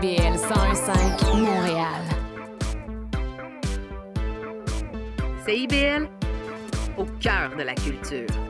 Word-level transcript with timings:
CIBL 0.00 0.36
101.5 0.36 1.40
Montréal. 1.40 2.02
CIBL, 5.44 6.08
au 6.96 7.04
cœur 7.18 7.50
de 7.58 7.64
la 7.64 7.74
culture. 7.74 8.47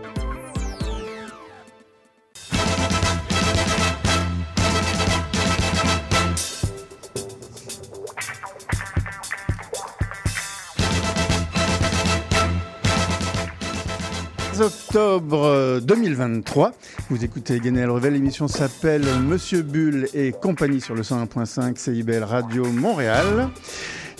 Octobre 14.60 15.80
2023. 15.80 16.72
Vous 17.10 17.24
écoutez 17.24 17.60
Guénel 17.60 17.90
Revel. 17.90 18.14
L'émission 18.14 18.48
s'appelle 18.48 19.04
Monsieur 19.22 19.62
Bull 19.62 20.08
et 20.14 20.32
compagnie 20.32 20.80
sur 20.80 20.94
le 20.94 21.02
101.5 21.02 21.76
CIBL 21.76 22.24
Radio 22.24 22.64
Montréal. 22.64 23.48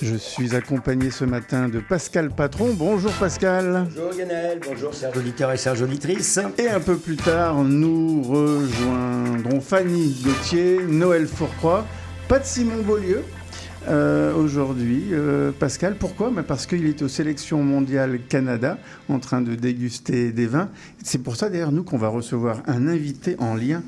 Je 0.00 0.14
suis 0.14 0.54
accompagné 0.54 1.10
ce 1.10 1.24
matin 1.24 1.68
de 1.68 1.80
Pascal 1.80 2.30
Patron. 2.30 2.74
Bonjour 2.74 3.12
Pascal. 3.12 3.88
Bonjour 3.94 4.12
Guénel, 4.14 4.60
bonjour 4.64 4.92
chers 4.92 5.16
auditeurs 5.16 5.52
et 5.52 5.56
chers 5.56 5.82
auditrices. 5.82 6.38
Et 6.56 6.68
un 6.68 6.80
peu 6.80 6.96
plus 6.96 7.16
tard, 7.16 7.64
nous 7.64 8.22
rejoindrons 8.22 9.60
Fanny 9.60 10.16
Gauthier, 10.24 10.78
Noël 10.86 11.27
Fourcroy, 11.27 11.84
de 12.30 12.38
Simon 12.42 12.82
Beaulieu, 12.82 13.24
euh, 13.87 14.34
aujourd'hui. 14.34 15.05
Euh, 15.12 15.52
Pascal, 15.52 15.95
pourquoi? 15.95 16.30
Bah, 16.30 16.42
Parce 16.46 16.66
qu'il 16.66 16.86
est 16.86 17.00
aux 17.02 17.09
sélections 17.09 17.62
mondiales 17.62 18.19
Canada 18.28 18.78
en 19.09 19.19
train 19.19 19.41
de 19.41 19.55
déguster 19.55 20.32
des 20.32 20.46
vins. 20.46 20.69
C'est 21.02 21.23
pour 21.23 21.36
ça 21.36 21.48
d'ailleurs 21.48 21.70
nous 21.70 21.84
qu'on 21.84 21.96
va 21.96 22.09
recevoir 22.09 22.62
un 22.66 22.88
invité 22.88 23.36
en 23.38 23.55
lien 23.55 23.83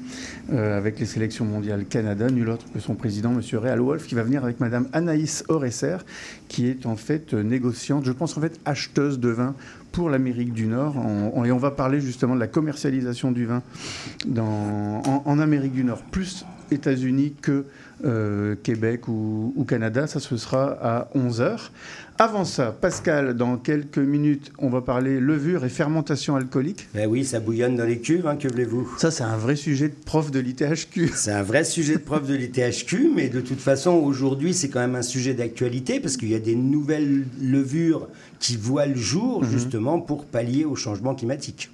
euh, 0.52 0.78
avec 0.78 1.00
les 1.00 1.06
sélections 1.06 1.44
mondiales 1.44 1.84
Canada, 1.86 2.30
nul 2.30 2.48
autre 2.50 2.66
que 2.72 2.78
son 2.78 2.94
président, 2.94 3.32
M. 3.32 3.40
Réal 3.58 3.80
Wolf, 3.80 4.06
qui 4.06 4.14
va 4.14 4.22
venir 4.22 4.44
avec 4.44 4.60
Mme 4.60 4.88
Anaïs 4.92 5.44
Oresser, 5.48 5.96
qui 6.48 6.68
est 6.68 6.86
en 6.86 6.96
fait 6.96 7.34
négociante, 7.34 8.04
je 8.04 8.12
pense 8.12 8.36
en 8.38 8.40
fait 8.40 8.60
acheteuse 8.64 9.18
de 9.18 9.30
vin 9.30 9.54
pour 9.92 10.08
l'Amérique 10.08 10.52
du 10.52 10.66
Nord. 10.66 10.94
et 11.44 11.50
on 11.50 11.58
va 11.58 11.72
parler 11.72 12.00
justement 12.00 12.36
de 12.36 12.40
la 12.40 12.46
commercialisation 12.46 13.32
du 13.32 13.44
vin 13.46 13.62
en 14.36 15.38
Amérique 15.40 15.72
du 15.72 15.82
Nord, 15.82 16.02
plus 16.12 16.46
États-Unis 16.70 17.34
que 17.42 17.64
euh, 18.04 18.54
Québec 18.62 19.08
ou, 19.08 19.64
Canada. 19.68 20.06
Ça, 20.06 20.20
ce 20.20 20.36
sera 20.36 20.76
à 20.80 21.08
11h. 21.14 21.70
Avant 22.18 22.44
ça, 22.44 22.76
Pascal, 22.78 23.34
dans 23.34 23.56
quelques 23.56 23.98
minutes, 23.98 24.52
on 24.58 24.68
va 24.68 24.82
parler 24.82 25.20
levure 25.20 25.64
et 25.64 25.70
fermentation 25.70 26.36
alcoolique. 26.36 26.86
Ben 26.94 27.08
oui, 27.08 27.24
ça 27.24 27.40
bouillonne 27.40 27.76
dans 27.76 27.84
les 27.84 27.98
cuves, 27.98 28.26
hein, 28.26 28.36
que 28.36 28.46
voulez-vous? 28.46 28.92
Ça, 28.98 29.10
c'est 29.10 29.22
un 29.22 29.38
vrai 29.38 29.56
sujet 29.56 29.88
de 29.88 29.94
prof 29.94 30.30
de 30.30 30.38
l'ITHQ. 30.38 31.12
C'est 31.14 31.32
un 31.32 31.42
vrai 31.42 31.64
sujet 31.64 31.94
de 31.94 32.00
prof 32.00 32.26
de 32.26 32.34
l'ITHQ, 32.34 33.12
mais 33.14 33.28
de 33.28 33.40
toute 33.40 33.60
façon, 33.60 33.92
aujourd'hui, 33.92 34.52
c'est 34.52 34.68
quand 34.68 34.80
même 34.80 34.96
un 34.96 35.02
sujet 35.02 35.32
d'actualité 35.32 35.98
parce 35.98 36.18
qu'il 36.18 36.28
y 36.28 36.34
a 36.34 36.40
des 36.40 36.56
nouvelles 36.56 37.24
levures 37.40 38.06
qui 38.38 38.56
voient 38.56 38.86
le 38.86 38.96
jour, 38.96 39.42
mhm. 39.42 39.50
justement, 39.50 40.00
pour 40.00 40.26
pallier 40.26 40.66
au 40.66 40.76
changement 40.76 41.14
climatique. 41.14 41.70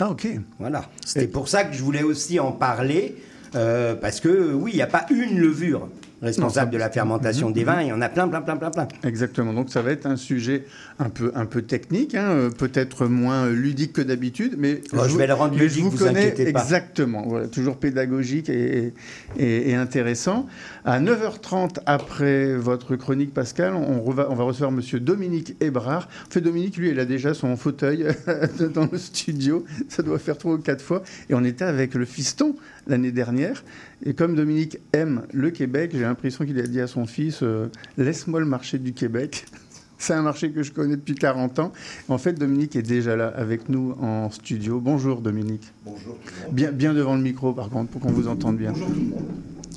Ah, 0.00 0.10
ok. 0.10 0.26
Voilà. 0.58 0.88
C'était 1.04 1.28
pour 1.28 1.48
ça 1.48 1.64
que 1.64 1.74
je 1.74 1.82
voulais 1.82 2.02
aussi 2.02 2.40
en 2.40 2.52
parler 2.52 3.16
euh, 3.54 3.94
parce 3.94 4.20
que 4.20 4.52
oui, 4.52 4.72
il 4.74 4.76
n'y 4.76 4.82
a 4.82 4.86
pas 4.86 5.06
une 5.10 5.38
levure 5.38 5.88
responsable 6.22 6.70
de 6.70 6.78
la 6.78 6.88
fermentation 6.88 7.50
des 7.50 7.64
vins. 7.64 7.82
Il 7.82 7.88
y 7.88 7.92
en 7.92 8.00
a 8.00 8.08
plein, 8.08 8.28
plein, 8.28 8.40
plein, 8.40 8.56
plein, 8.56 8.70
plein. 8.70 8.88
Exactement. 9.04 9.52
Donc 9.52 9.70
ça 9.70 9.82
va 9.82 9.90
être 9.90 10.06
un 10.06 10.16
sujet 10.16 10.64
un 10.98 11.10
peu, 11.10 11.32
un 11.34 11.46
peu 11.46 11.62
technique, 11.62 12.14
hein, 12.14 12.30
euh, 12.30 12.50
peut-être 12.50 13.06
moins 13.06 13.48
ludique 13.48 13.92
que 13.92 14.02
d'habitude, 14.02 14.54
mais 14.56 14.80
oh, 14.92 14.98
je, 15.08 15.16
vais 15.16 15.26
le 15.26 15.34
rendre 15.34 15.58
ludique, 15.58 15.82
vous, 15.82 15.90
vous 15.90 16.04
connais 16.04 16.30
pas. 16.30 16.42
exactement. 16.42 17.24
Voilà, 17.26 17.48
toujours 17.48 17.76
pédagogique 17.76 18.48
et, 18.48 18.94
et, 19.36 19.74
intéressant. 19.74 20.46
À 20.84 21.00
9h30 21.00 21.78
après 21.86 22.54
votre 22.54 22.94
chronique, 22.94 23.34
Pascal, 23.34 23.74
on, 23.74 24.04
on 24.06 24.10
va 24.12 24.44
recevoir 24.44 24.70
Monsieur 24.70 25.00
Dominique 25.00 25.56
Hébrard. 25.60 26.08
En 26.28 26.30
fait, 26.30 26.40
Dominique, 26.40 26.76
lui, 26.76 26.90
il 26.90 27.00
a 27.00 27.04
déjà 27.04 27.34
son 27.34 27.56
fauteuil 27.56 28.06
dans 28.74 28.88
le 28.90 28.98
studio. 28.98 29.64
Ça 29.88 30.02
doit 30.02 30.18
faire 30.18 30.38
trois 30.38 30.54
ou 30.54 30.58
quatre 30.58 30.82
fois. 30.82 31.02
Et 31.28 31.34
on 31.34 31.42
était 31.42 31.64
avec 31.64 31.94
le 31.94 32.04
fiston 32.04 32.54
l'année 32.86 33.12
dernière. 33.12 33.64
Et 34.04 34.14
comme 34.14 34.34
Dominique 34.34 34.78
aime 34.92 35.22
le 35.32 35.50
Québec, 35.50 35.90
j'ai 35.94 36.02
l'impression 36.02 36.44
qu'il 36.44 36.58
a 36.58 36.66
dit 36.66 36.80
à 36.80 36.86
son 36.86 37.06
fils 37.06 37.40
euh, 37.42 37.68
Laisse-moi 37.96 38.40
le 38.40 38.46
marché 38.46 38.78
du 38.78 38.92
Québec. 38.92 39.46
C'est 39.98 40.14
un 40.14 40.22
marché 40.22 40.50
que 40.50 40.64
je 40.64 40.72
connais 40.72 40.96
depuis 40.96 41.14
40 41.14 41.60
ans. 41.60 41.72
En 42.08 42.18
fait, 42.18 42.32
Dominique 42.32 42.74
est 42.74 42.82
déjà 42.82 43.14
là 43.14 43.28
avec 43.28 43.68
nous 43.68 43.94
en 44.00 44.30
studio. 44.30 44.80
Bonjour 44.80 45.20
Dominique. 45.20 45.72
Bonjour. 45.84 46.16
Bien, 46.50 46.72
bien 46.72 46.92
devant 46.92 47.14
le 47.14 47.22
micro 47.22 47.52
par 47.52 47.70
contre, 47.70 47.92
pour 47.92 48.00
qu'on 48.00 48.10
vous 48.10 48.26
entende 48.26 48.56
bien. 48.56 48.72
Bonjour 48.72 48.88
tout 48.88 48.94
le 48.94 49.06
monde. 49.06 49.22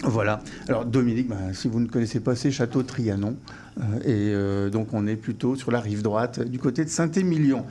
Voilà. 0.03 0.41
Alors 0.67 0.85
Dominique, 0.85 1.27
bah, 1.27 1.53
si 1.53 1.67
vous 1.67 1.79
ne 1.79 1.87
connaissez 1.87 2.19
pas, 2.19 2.35
c'est 2.35 2.51
Château 2.51 2.83
Trianon. 2.83 3.35
Euh, 3.79 3.99
et 3.99 4.33
euh, 4.33 4.69
donc 4.69 4.93
on 4.93 5.05
est 5.07 5.15
plutôt 5.15 5.55
sur 5.55 5.71
la 5.71 5.79
rive 5.79 6.01
droite, 6.01 6.39
du 6.39 6.59
côté 6.59 6.83
de 6.83 6.89
Saint-Émilion. 6.89 7.65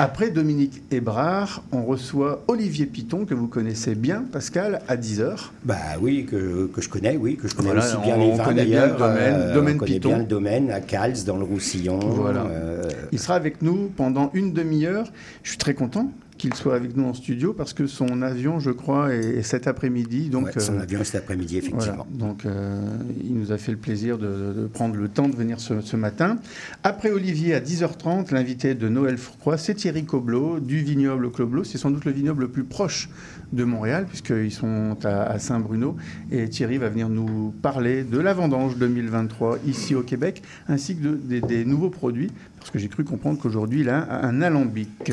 Après 0.00 0.30
Dominique 0.30 0.80
Hébrard, 0.92 1.64
on 1.72 1.82
reçoit 1.82 2.44
Olivier 2.46 2.86
Piton, 2.86 3.24
que 3.24 3.34
vous 3.34 3.48
connaissez 3.48 3.96
bien, 3.96 4.22
Pascal, 4.30 4.80
à 4.86 4.96
10h. 4.96 5.48
Bah 5.64 5.74
oui, 6.00 6.24
que, 6.24 6.70
je 6.78 6.88
connais, 6.88 7.16
oui, 7.16 7.34
que 7.36 7.48
je 7.48 7.56
connais 7.56 7.76
aussi 7.76 7.96
bien 8.04 8.16
les 8.16 8.30
vins 8.30 8.54
d'ailleurs. 8.54 8.92
le 8.92 8.96
domaine, 8.96 9.34
euh, 9.34 9.54
domaine 9.54 9.74
on 9.74 9.78
connaît 9.78 9.98
bien 9.98 10.18
le 10.18 10.24
domaine, 10.24 10.70
à 10.70 10.80
Cals, 10.80 11.24
dans 11.26 11.36
le 11.36 11.42
Roussillon. 11.42 11.98
Voilà. 11.98 12.42
Euh, 12.44 12.84
Il 13.10 13.18
sera 13.18 13.34
avec 13.34 13.60
nous 13.60 13.90
pendant 13.96 14.30
une 14.34 14.52
demi-heure. 14.52 15.10
Je 15.42 15.48
suis 15.48 15.58
très 15.58 15.74
content 15.74 16.12
qu'il 16.38 16.54
soit 16.54 16.74
avec 16.74 16.96
nous 16.96 17.04
en 17.04 17.14
studio 17.14 17.52
parce 17.52 17.72
que 17.72 17.86
son 17.86 18.22
avion, 18.22 18.60
je 18.60 18.70
crois, 18.70 19.12
est, 19.12 19.42
cet 19.42 19.66
après-midi. 19.66 20.30
Donc, 20.30 20.50
son 20.56 20.76
euh, 20.76 20.82
avion 20.82 21.00
est 21.00 21.04
cet 21.04 21.22
après-midi, 21.22 21.58
effectivement. 21.58 22.06
donc, 22.10 22.46
euh, 22.46 22.80
il 23.22 23.34
nous 23.34 23.52
a 23.52 23.58
fait 23.58 23.72
le 23.72 23.78
plaisir 23.78 24.16
de, 24.16 24.68
prendre 24.72 24.96
le 24.96 25.08
temps 25.08 25.28
de 25.28 25.36
venir 25.36 25.60
ce, 25.60 25.96
matin. 25.96 26.38
Après 26.84 27.10
Olivier, 27.10 27.54
à 27.54 27.60
10h30, 27.60 28.32
l'invité 28.32 28.74
de 28.74 28.88
Noël 28.88 29.18
Fourcroy, 29.18 29.58
c'est 29.58 29.74
Thierry 29.74 30.04
Coblot, 30.04 30.60
du 30.60 30.78
vignoble 30.78 31.30
Cloblo. 31.30 31.64
C'est 31.64 31.78
sans 31.78 31.90
doute 31.90 32.04
le 32.04 32.12
vignoble 32.12 32.42
le 32.42 32.48
plus 32.48 32.64
proche 32.64 33.10
de 33.52 33.64
Montréal, 33.64 34.06
puisqu'ils 34.08 34.52
sont 34.52 34.96
à, 35.04 35.38
Saint-Bruno. 35.38 35.96
Et 36.30 36.48
Thierry 36.48 36.78
va 36.78 36.88
venir 36.88 37.08
nous 37.08 37.52
parler 37.62 38.04
de 38.04 38.18
la 38.18 38.32
vendange 38.32 38.76
2023 38.76 39.58
ici 39.66 39.94
au 39.94 40.02
Québec, 40.02 40.42
ainsi 40.68 40.96
que 40.96 41.08
des 41.08 41.64
nouveaux 41.64 41.90
produits, 41.90 42.30
parce 42.58 42.70
que 42.70 42.78
j'ai 42.78 42.88
cru 42.88 43.04
comprendre 43.04 43.38
qu'aujourd'hui, 43.40 43.80
il 43.80 43.88
a 43.88 44.24
un 44.24 44.42
alambic. 44.42 45.12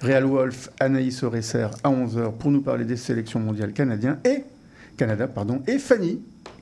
Real 0.00 0.24
Wolf, 0.24 0.70
Anaïs 0.80 1.22
Oresser 1.22 1.66
à 1.84 1.90
11h 1.90 2.32
pour 2.38 2.50
nous 2.50 2.62
parler 2.62 2.84
des 2.84 2.96
sélections 2.96 3.38
mondiales 3.38 3.72
canadiens 3.72 4.18
et 4.24 4.44
Canada, 4.96 5.28
pardon, 5.28 5.62
et 5.66 5.78
Fanny 5.78 6.20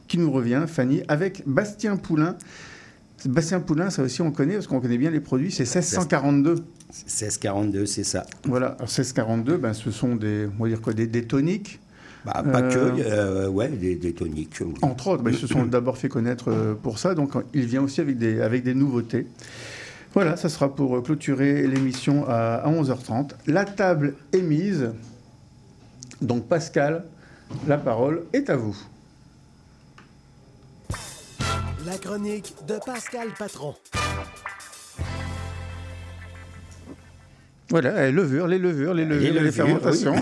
qui 0.08 0.18
nous 0.18 0.32
revient, 0.32 0.64
Fanny, 0.66 1.02
avec 1.06 1.42
Bastien 1.46 1.96
Poulain. 1.96 2.36
Bastien 3.26 3.60
Poulain, 3.60 3.90
ça 3.90 4.02
aussi 4.02 4.22
on 4.22 4.30
connaît, 4.30 4.54
parce 4.54 4.66
qu'on 4.66 4.80
connaît 4.80 4.98
bien 4.98 5.10
les 5.10 5.20
produits, 5.20 5.52
c'est 5.52 5.64
1642. 5.64 6.54
1642, 6.54 7.86
c'est 7.86 8.04
ça. 8.04 8.24
Voilà, 8.44 8.76
1642, 8.80 9.58
ben, 9.58 9.74
ce 9.74 9.90
sont 9.90 10.16
des, 10.16 10.48
on 10.58 10.62
va 10.62 10.68
dire 10.68 10.80
quoi, 10.80 10.94
des, 10.94 11.08
toniques 11.24 11.78
bah, 12.24 12.42
pas 12.50 12.62
que, 12.62 12.78
euh, 12.78 13.46
euh, 13.46 13.48
ouais, 13.48 13.68
des, 13.68 14.12
toniques. 14.12 14.60
Entre 14.82 15.08
autres, 15.08 15.22
ben, 15.22 15.30
ils 15.30 15.38
se 15.38 15.46
sont 15.46 15.64
d'abord 15.66 15.98
fait 15.98 16.08
connaître 16.08 16.50
euh, 16.50 16.74
pour 16.74 16.98
ça, 16.98 17.14
donc 17.14 17.32
il 17.54 17.66
vient 17.66 17.82
aussi 17.82 18.00
avec 18.00 18.18
des, 18.18 18.40
avec 18.40 18.62
des 18.62 18.74
nouveautés. 18.74 19.26
Voilà, 20.14 20.36
ça 20.36 20.48
sera 20.48 20.74
pour 20.74 21.02
clôturer 21.02 21.66
l'émission 21.66 22.24
à 22.28 22.64
11h30. 22.66 23.32
La 23.46 23.64
table 23.64 24.14
est 24.32 24.40
mise. 24.40 24.90
Donc 26.22 26.48
Pascal, 26.48 27.04
la 27.66 27.78
parole 27.78 28.24
est 28.32 28.50
à 28.50 28.56
vous. 28.56 28.76
La 31.86 31.96
chronique 31.96 32.54
de 32.66 32.74
Pascal 32.84 33.28
Patron. 33.38 33.74
Voilà, 37.70 38.06
les 38.06 38.12
levures, 38.12 38.46
les 38.46 38.58
levures, 38.58 38.94
les 38.94 39.04
levures, 39.04 39.42
les, 39.42 39.52
fermentations. 39.52 40.14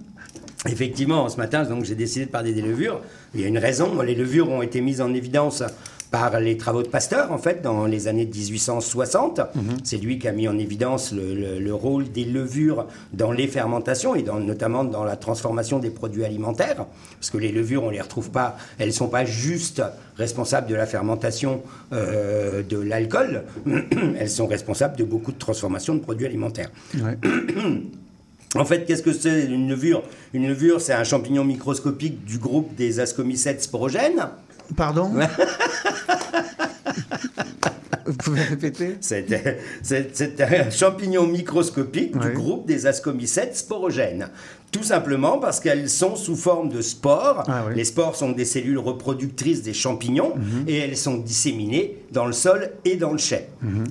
Effectivement, 0.66 1.28
ce 1.28 1.36
matin, 1.36 1.62
donc 1.64 1.84
j'ai 1.84 1.94
décidé 1.94 2.26
de 2.26 2.30
parler 2.30 2.52
des 2.52 2.62
levures. 2.62 3.00
Il 3.34 3.40
y 3.40 3.44
a 3.44 3.46
une 3.46 3.58
raison. 3.58 4.00
Les 4.00 4.14
levures 4.14 4.48
ont 4.48 4.62
été 4.62 4.80
mises 4.80 5.00
en 5.00 5.12
évidence 5.12 5.62
par 6.10 6.40
les 6.40 6.56
travaux 6.56 6.82
de 6.82 6.88
Pasteur, 6.88 7.32
en 7.32 7.38
fait, 7.38 7.62
dans 7.62 7.86
les 7.86 8.08
années 8.08 8.26
1860. 8.26 9.40
Mhm. 9.40 9.62
C'est 9.84 9.98
lui 9.98 10.18
qui 10.18 10.28
a 10.28 10.32
mis 10.32 10.48
en 10.48 10.58
évidence 10.58 11.12
le, 11.12 11.72
rôle 11.72 12.10
des 12.10 12.24
levures 12.24 12.86
dans 13.12 13.30
les 13.30 13.46
fermentations 13.46 14.14
et 14.14 14.22
dans, 14.22 14.40
notamment 14.40 14.84
dans 14.84 15.04
la 15.04 15.16
transformation 15.16 15.78
des 15.78 15.90
produits 15.90 16.24
alimentaires. 16.24 16.86
Parce 17.20 17.30
que 17.30 17.38
les 17.38 17.52
levures, 17.52 17.84
on 17.84 17.88
ne 17.88 17.92
les 17.92 18.00
retrouve 18.00 18.30
pas, 18.30 18.56
elles 18.78 18.88
ne 18.88 18.92
sont 18.92 19.08
pas 19.08 19.24
juste 19.24 19.82
responsables 20.16 20.66
de 20.66 20.74
la 20.74 20.86
fermentation 20.86 21.62
euh, 21.92 22.62
de 22.62 22.78
l'alcool, 22.78 23.44
elles 24.18 24.30
sont 24.30 24.46
responsables 24.46 24.96
de 24.96 25.04
beaucoup 25.04 25.32
de 25.32 25.38
transformations 25.38 25.94
de 25.94 26.00
produits 26.00 26.26
alimentaires. 26.26 26.70
En 28.54 28.64
fait, 28.64 28.86
qu'est-ce 28.86 29.02
que 29.02 29.12
c'est 29.12 29.44
une 29.44 29.68
levure? 29.68 30.02
Une 30.32 30.48
levure, 30.48 30.80
c'est 30.80 30.94
un 30.94 31.04
champignon 31.04 31.44
microscopique 31.44 32.24
du 32.24 32.38
groupe 32.38 32.74
des 32.76 32.98
ascomycètes 32.98 33.62
sporogènes. 33.62 34.28
Pardon 34.76 35.10
Vous 38.06 38.14
pouvez 38.14 38.40
répéter 38.42 38.96
C'est 39.02 40.40
un 40.40 40.70
champignon 40.70 41.26
microscopique 41.26 42.18
du 42.18 42.30
groupe 42.30 42.66
des 42.66 42.86
ascomycètes 42.86 43.56
sporogènes. 43.56 44.28
Tout 44.72 44.82
simplement 44.82 45.38
parce 45.38 45.60
qu'elles 45.60 45.88
sont 45.88 46.16
sous 46.16 46.36
forme 46.36 46.68
de 46.70 46.80
spores. 46.82 47.44
Ah 47.48 47.64
oui. 47.68 47.74
Les 47.76 47.84
spores 47.84 48.16
sont 48.16 48.32
des 48.32 48.44
cellules 48.44 48.78
reproductrices 48.78 49.62
des 49.62 49.74
champignons 49.74 50.34
et 50.66 50.76
elles 50.78 50.96
sont 50.96 51.16
disséminées 51.18 51.98
dans 52.12 52.24
le 52.26 52.32
sol 52.32 52.70
et 52.84 52.96
dans 52.96 53.12
le 53.12 53.18
chai. 53.18 53.48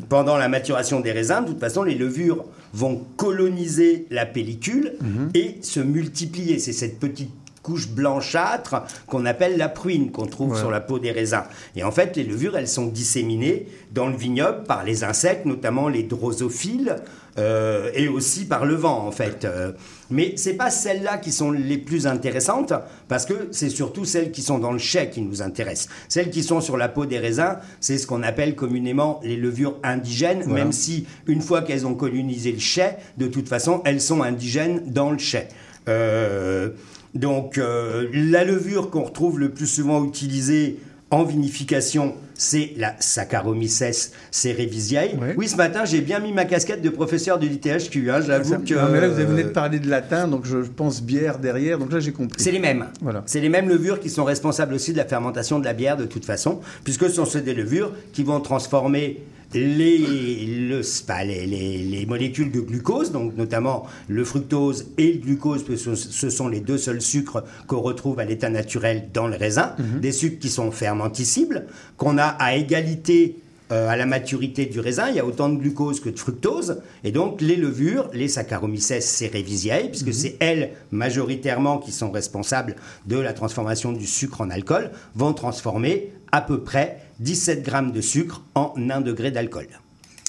Pendant 0.09 0.37
la 0.37 0.49
maturation 0.49 0.99
des 0.99 1.11
raisins, 1.11 1.41
de 1.43 1.49
toute 1.51 1.59
façon, 1.59 1.83
les 1.83 1.95
levures 1.95 2.43
vont 2.73 3.03
coloniser 3.17 4.07
la 4.09 4.25
pellicule 4.25 4.93
et 5.35 5.57
se 5.61 5.79
multiplier. 5.79 6.57
C'est 6.59 6.73
cette 6.73 6.99
petite 6.99 7.31
couche 7.67 7.89
blanchâtre 7.89 8.83
qu'on 9.07 9.25
appelle 9.25 9.57
la 9.57 9.67
pruine 9.67 10.09
qu'on 10.11 10.25
trouve 10.25 10.53
Ouais. 10.53 10.57
sur 10.59 10.71
la 10.71 10.79
peau 10.79 10.99
des 10.99 11.11
raisins. 11.11 11.43
Et 11.75 11.83
en 11.83 11.91
fait, 11.91 12.15
les 12.15 12.23
levures, 12.23 12.55
elles 12.57 12.69
sont 12.69 12.85
disséminées 12.85 13.67
dans 13.91 14.07
le 14.07 14.15
vignoble 14.15 14.63
par 14.63 14.85
les 14.85 15.03
insectes, 15.03 15.45
notamment 15.45 15.89
les 15.89 16.03
drosophiles, 16.03 16.95
euh, 17.37 17.91
et 17.93 18.07
aussi 18.07 18.45
par 18.45 18.65
le 18.65 18.73
vent, 18.75 19.05
en 19.05 19.11
fait. 19.11 19.43
Euh, 19.43 19.73
mais 20.09 20.33
c'est 20.37 20.53
pas 20.53 20.69
celles-là 20.69 21.17
qui 21.17 21.33
sont 21.33 21.51
les 21.51 21.77
plus 21.77 22.07
intéressantes, 22.07 22.71
parce 23.09 23.25
que 23.25 23.49
c'est 23.51 23.69
surtout 23.69 24.05
celles 24.05 24.31
qui 24.31 24.41
sont 24.41 24.59
dans 24.59 24.71
le 24.71 24.79
chai 24.79 25.09
qui 25.09 25.21
nous 25.21 25.41
intéressent. 25.41 25.89
Celles 26.07 26.29
qui 26.29 26.43
sont 26.43 26.61
sur 26.61 26.77
la 26.77 26.87
peau 26.87 27.05
des 27.05 27.19
raisins, 27.19 27.57
c'est 27.81 27.97
ce 27.97 28.07
qu'on 28.07 28.23
appelle 28.23 28.55
communément 28.55 29.19
les 29.23 29.35
levures 29.35 29.75
indigènes, 29.83 30.43
Voilà. 30.45 30.63
même 30.63 30.71
si 30.71 31.05
une 31.27 31.41
fois 31.41 31.61
qu'elles 31.63 31.85
ont 31.85 31.95
colonisé 31.95 32.53
le 32.53 32.59
chai, 32.59 32.91
de 33.17 33.27
toute 33.27 33.49
façon, 33.49 33.81
elles 33.83 34.01
sont 34.01 34.21
indigènes 34.23 34.83
dans 34.87 35.11
le 35.11 35.17
chai. 35.17 35.49
Euh, 35.89 36.69
donc, 37.15 37.57
euh, 37.57 38.07
la 38.13 38.43
levure 38.43 38.89
qu'on 38.89 39.03
retrouve 39.03 39.39
le 39.39 39.49
plus 39.49 39.67
souvent 39.67 40.03
utilisée 40.05 40.79
en 41.09 41.23
vinification, 41.23 42.15
c'est 42.33 42.73
la 42.75 42.93
Saccharomyces 42.99 44.11
cerevisiae. 44.29 45.11
Oui, 45.37 45.47
ce 45.47 45.55
matin, 45.55 45.85
j'ai 45.85 46.01
bien 46.01 46.19
mis 46.19 46.33
ma 46.33 46.43
casquette 46.43 46.81
de 46.81 46.89
professeur 46.89 47.39
de 47.39 47.47
l'ITHQ. 47.47 48.11
Hein, 48.11 48.19
J'avoue 48.21 48.49
Ça- 48.51 48.57
que. 48.57 48.73
Non, 48.73 48.89
mais 48.91 48.99
là, 48.99 49.07
vous 49.07 49.15
venez 49.15 49.43
de 49.45 49.49
parler 49.49 49.79
de 49.79 49.89
latin, 49.89 50.27
donc 50.27 50.45
je 50.45 50.57
pense 50.57 51.01
bière 51.01 51.39
derrière, 51.39 51.79
donc 51.79 51.93
là 51.93 51.99
j'ai 52.01 52.11
compris. 52.11 52.43
c'est 52.43 52.51
les 52.51 52.59
mêmes. 52.59 52.87
Voilà. 53.01 53.23
C'est 53.25 53.39
les 53.39 53.49
mêmes 53.49 53.69
levures 53.69 53.99
qui 54.01 54.09
sont 54.09 54.25
responsables 54.25 54.73
aussi 54.73 54.91
de 54.91 54.97
la 54.97 55.05
fermentation 55.05 55.59
de 55.59 55.65
la 55.65 55.73
bière 55.73 55.95
de 55.97 56.05
toute 56.05 56.25
façon, 56.25 56.59
puisque 56.83 57.09
ce 57.09 57.23
sont 57.23 57.39
des 57.39 57.53
levures 57.53 57.93
qui 58.11 58.23
vont 58.23 58.41
transformer 58.41 59.23
les, 59.53 60.45
le- 60.45 60.81
pas, 61.05 61.23
les, 61.23 61.45
les- 61.45 61.77
les 61.79 62.05
molécules 62.05 62.51
de 62.51 62.59
glucose, 62.59 63.11
donc 63.11 63.35
notamment 63.37 63.85
le 64.07 64.23
fructose 64.23 64.87
et 64.97 65.13
le 65.13 65.19
glucose, 65.19 65.63
parce 65.63 65.83
que 65.83 65.95
ce 65.95 66.29
sont 66.29 66.47
les 66.47 66.59
deux 66.59 66.77
seuls 66.77 67.01
sucres 67.01 67.43
qu'on 67.67 67.79
retrouve 67.81 68.19
à 68.19 68.25
l'état 68.25 68.49
naturel 68.49 69.09
dans 69.13 69.27
le 69.27 69.35
raisin, 69.37 69.75
des 70.01 70.11
sucres 70.11 70.39
qui 70.39 70.49
sont 70.49 70.71
fermenticibles, 70.71 71.67
qu'on 71.97 72.17
a 72.17 72.23
à 72.25 72.55
égalité 72.55 73.37
euh, 73.73 73.89
à 73.89 73.97
la 73.97 74.05
maturité 74.05 74.65
du 74.65 74.79
raisin, 74.79 75.09
il 75.09 75.15
y 75.15 75.19
a 75.19 75.25
autant 75.25 75.49
de 75.49 75.57
glucose 75.57 75.99
que 75.99 76.07
de 76.09 76.17
fructose, 76.17 76.77
et 77.03 77.11
donc 77.11 77.41
les 77.41 77.57
levures, 77.57 78.09
les 78.13 78.29
Saccharomyces 78.29 78.99
cerevisiae, 79.01 79.89
puisque 79.89 80.13
c'est 80.13 80.37
elles 80.39 80.71
majoritairement 80.91 81.77
qui 81.77 81.91
sont 81.91 82.09
responsables 82.11 82.75
de 83.07 83.17
la 83.17 83.33
transformation 83.33 83.91
du 83.91 84.07
sucre 84.07 84.39
en 84.39 84.49
alcool, 84.49 84.91
vont 85.15 85.33
transformer 85.33 86.11
à 86.31 86.39
peu 86.41 86.59
près 86.61 86.99
17 87.19 87.63
grammes 87.63 87.91
de 87.91 88.01
sucre 88.01 88.43
en 88.55 88.73
1 88.77 89.01
degré 89.01 89.31
d'alcool. 89.31 89.67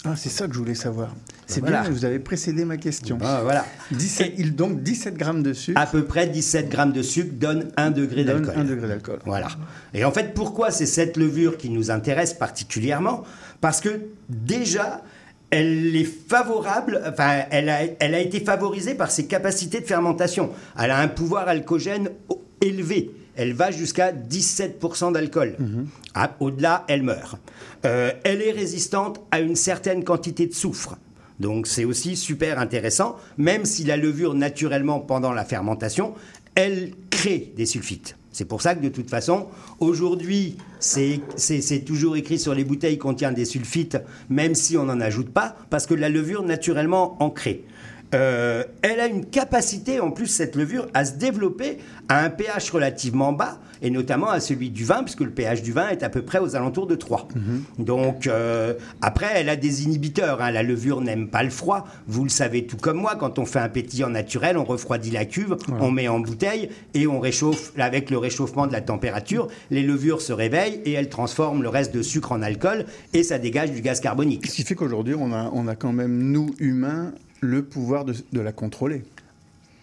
Ah, 0.04 0.14
c'est 0.16 0.28
ça 0.28 0.46
que 0.46 0.54
je 0.54 0.58
voulais 0.58 0.74
savoir. 0.74 1.14
C'est 1.46 1.60
voilà. 1.60 1.82
bien, 1.82 1.90
vous 1.90 2.04
avez 2.04 2.18
précédé 2.18 2.64
ma 2.64 2.76
question. 2.76 3.18
Ah, 3.22 3.40
voilà. 3.42 3.64
17, 3.90 4.34
il, 4.38 4.54
donc 4.54 4.82
17 4.82 5.16
grammes 5.16 5.42
de 5.42 5.52
sucre 5.52 5.80
À 5.80 5.86
peu 5.86 6.04
près 6.04 6.26
17 6.26 6.68
grammes 6.68 6.92
de 6.92 7.02
sucre 7.02 7.32
donne 7.34 7.70
1 7.76 7.90
degré 7.90 8.24
d'alcool. 8.24 8.54
1 8.56 8.64
degré 8.64 8.88
d'alcool. 8.88 9.18
Voilà. 9.24 9.48
Et 9.94 10.04
en 10.04 10.12
fait, 10.12 10.34
pourquoi 10.34 10.70
c'est 10.70 10.86
cette 10.86 11.16
levure 11.16 11.56
qui 11.56 11.70
nous 11.70 11.90
intéresse 11.90 12.34
particulièrement? 12.34 13.24
Parce 13.60 13.80
que 13.80 14.00
déjà, 14.28 15.02
elle 15.50 15.96
est 15.96 16.04
favorable, 16.04 17.02
enfin, 17.06 17.44
elle 17.50 17.68
a, 17.68 17.80
elle 17.98 18.14
a 18.14 18.20
été 18.20 18.40
favorisée 18.40 18.94
par 18.94 19.10
ses 19.10 19.26
capacités 19.26 19.80
de 19.80 19.86
fermentation. 19.86 20.50
Elle 20.78 20.90
a 20.90 20.98
un 20.98 21.08
pouvoir 21.08 21.48
alcogène 21.48 22.10
élevé. 22.60 23.10
Elle 23.38 23.52
va 23.52 23.70
jusqu'à 23.70 24.12
17% 24.12 25.12
d'alcool. 25.12 25.56
Ah, 26.14 26.34
Au-delà, 26.40 26.84
elle 26.88 27.04
meurt. 27.04 27.38
Euh, 27.86 28.10
elle 28.24 28.42
est 28.42 28.50
résistante 28.50 29.20
à 29.30 29.38
une 29.38 29.54
certaine 29.54 30.02
quantité 30.02 30.48
de 30.48 30.52
soufre. 30.52 30.96
Donc 31.38 31.68
c'est 31.68 31.84
aussi 31.84 32.16
super 32.16 32.58
intéressant, 32.58 33.16
même 33.36 33.64
si 33.64 33.84
la 33.84 33.96
levure, 33.96 34.34
naturellement, 34.34 34.98
pendant 34.98 35.32
la 35.32 35.44
fermentation, 35.44 36.14
elle 36.56 36.90
crée 37.10 37.52
des 37.56 37.64
sulfites. 37.64 38.16
C'est 38.32 38.44
pour 38.44 38.60
ça 38.60 38.74
que 38.74 38.82
de 38.82 38.88
toute 38.88 39.08
façon, 39.08 39.46
aujourd'hui, 39.78 40.56
c'est 40.80 41.84
toujours 41.86 42.16
écrit 42.16 42.40
sur 42.40 42.54
les 42.54 42.64
bouteilles 42.64 42.98
contient 42.98 43.30
des 43.30 43.44
sulfites, 43.44 43.98
même 44.28 44.56
si 44.56 44.76
on 44.76 44.84
n'en 44.84 45.00
ajoute 45.00 45.30
pas, 45.30 45.56
parce 45.70 45.86
que 45.86 45.94
la 45.94 46.08
levure, 46.08 46.42
naturellement, 46.42 47.16
en 47.22 47.30
crée. 47.30 47.64
Euh, 48.14 48.64
elle 48.82 49.00
a 49.00 49.06
une 49.06 49.26
capacité, 49.26 50.00
en 50.00 50.10
plus, 50.10 50.26
cette 50.28 50.56
levure, 50.56 50.86
à 50.94 51.04
se 51.04 51.12
développer 51.14 51.78
à 52.08 52.24
un 52.24 52.30
pH 52.30 52.70
relativement 52.70 53.32
bas, 53.32 53.58
et 53.82 53.90
notamment 53.90 54.30
à 54.30 54.40
celui 54.40 54.70
du 54.70 54.84
vin, 54.84 55.02
puisque 55.04 55.20
le 55.20 55.30
pH 55.30 55.62
du 55.62 55.72
vin 55.72 55.88
est 55.88 56.02
à 56.02 56.08
peu 56.08 56.22
près 56.22 56.38
aux 56.38 56.56
alentours 56.56 56.86
de 56.86 56.94
3. 56.94 57.28
Donc, 57.78 58.26
euh, 58.26 58.74
après, 59.02 59.26
elle 59.34 59.48
a 59.48 59.56
des 59.56 59.84
inhibiteurs. 59.84 60.40
hein. 60.42 60.50
La 60.50 60.62
levure 60.62 61.00
n'aime 61.00 61.28
pas 61.28 61.42
le 61.42 61.50
froid. 61.50 61.86
Vous 62.06 62.24
le 62.24 62.30
savez 62.30 62.66
tout 62.66 62.76
comme 62.78 62.96
moi, 62.96 63.14
quand 63.16 63.38
on 63.38 63.44
fait 63.44 63.58
un 63.60 63.68
pétillant 63.68 64.08
naturel, 64.08 64.56
on 64.56 64.64
refroidit 64.64 65.10
la 65.10 65.26
cuve, 65.26 65.56
on 65.80 65.90
met 65.90 66.08
en 66.08 66.18
bouteille, 66.18 66.70
et 66.94 67.06
on 67.06 67.20
réchauffe, 67.20 67.72
avec 67.78 68.10
le 68.10 68.18
réchauffement 68.18 68.66
de 68.66 68.72
la 68.72 68.80
température, 68.80 69.48
les 69.70 69.82
levures 69.82 70.22
se 70.22 70.32
réveillent, 70.32 70.80
et 70.86 70.92
elles 70.92 71.10
transforment 71.10 71.62
le 71.62 71.68
reste 71.68 71.94
de 71.94 72.02
sucre 72.02 72.32
en 72.32 72.40
alcool, 72.42 72.86
et 73.12 73.22
ça 73.22 73.38
dégage 73.38 73.70
du 73.70 73.82
gaz 73.82 74.00
carbonique. 74.00 74.46
Ce 74.46 74.54
qui 74.54 74.62
fait 74.62 74.74
qu'aujourd'hui, 74.74 75.14
on 75.14 75.32
a, 75.32 75.50
on 75.52 75.68
a 75.68 75.76
quand 75.76 75.92
même, 75.92 76.18
nous, 76.32 76.54
humains, 76.58 77.12
le 77.40 77.64
pouvoir 77.64 78.04
de, 78.04 78.14
de 78.32 78.40
la 78.40 78.52
contrôler. 78.52 79.02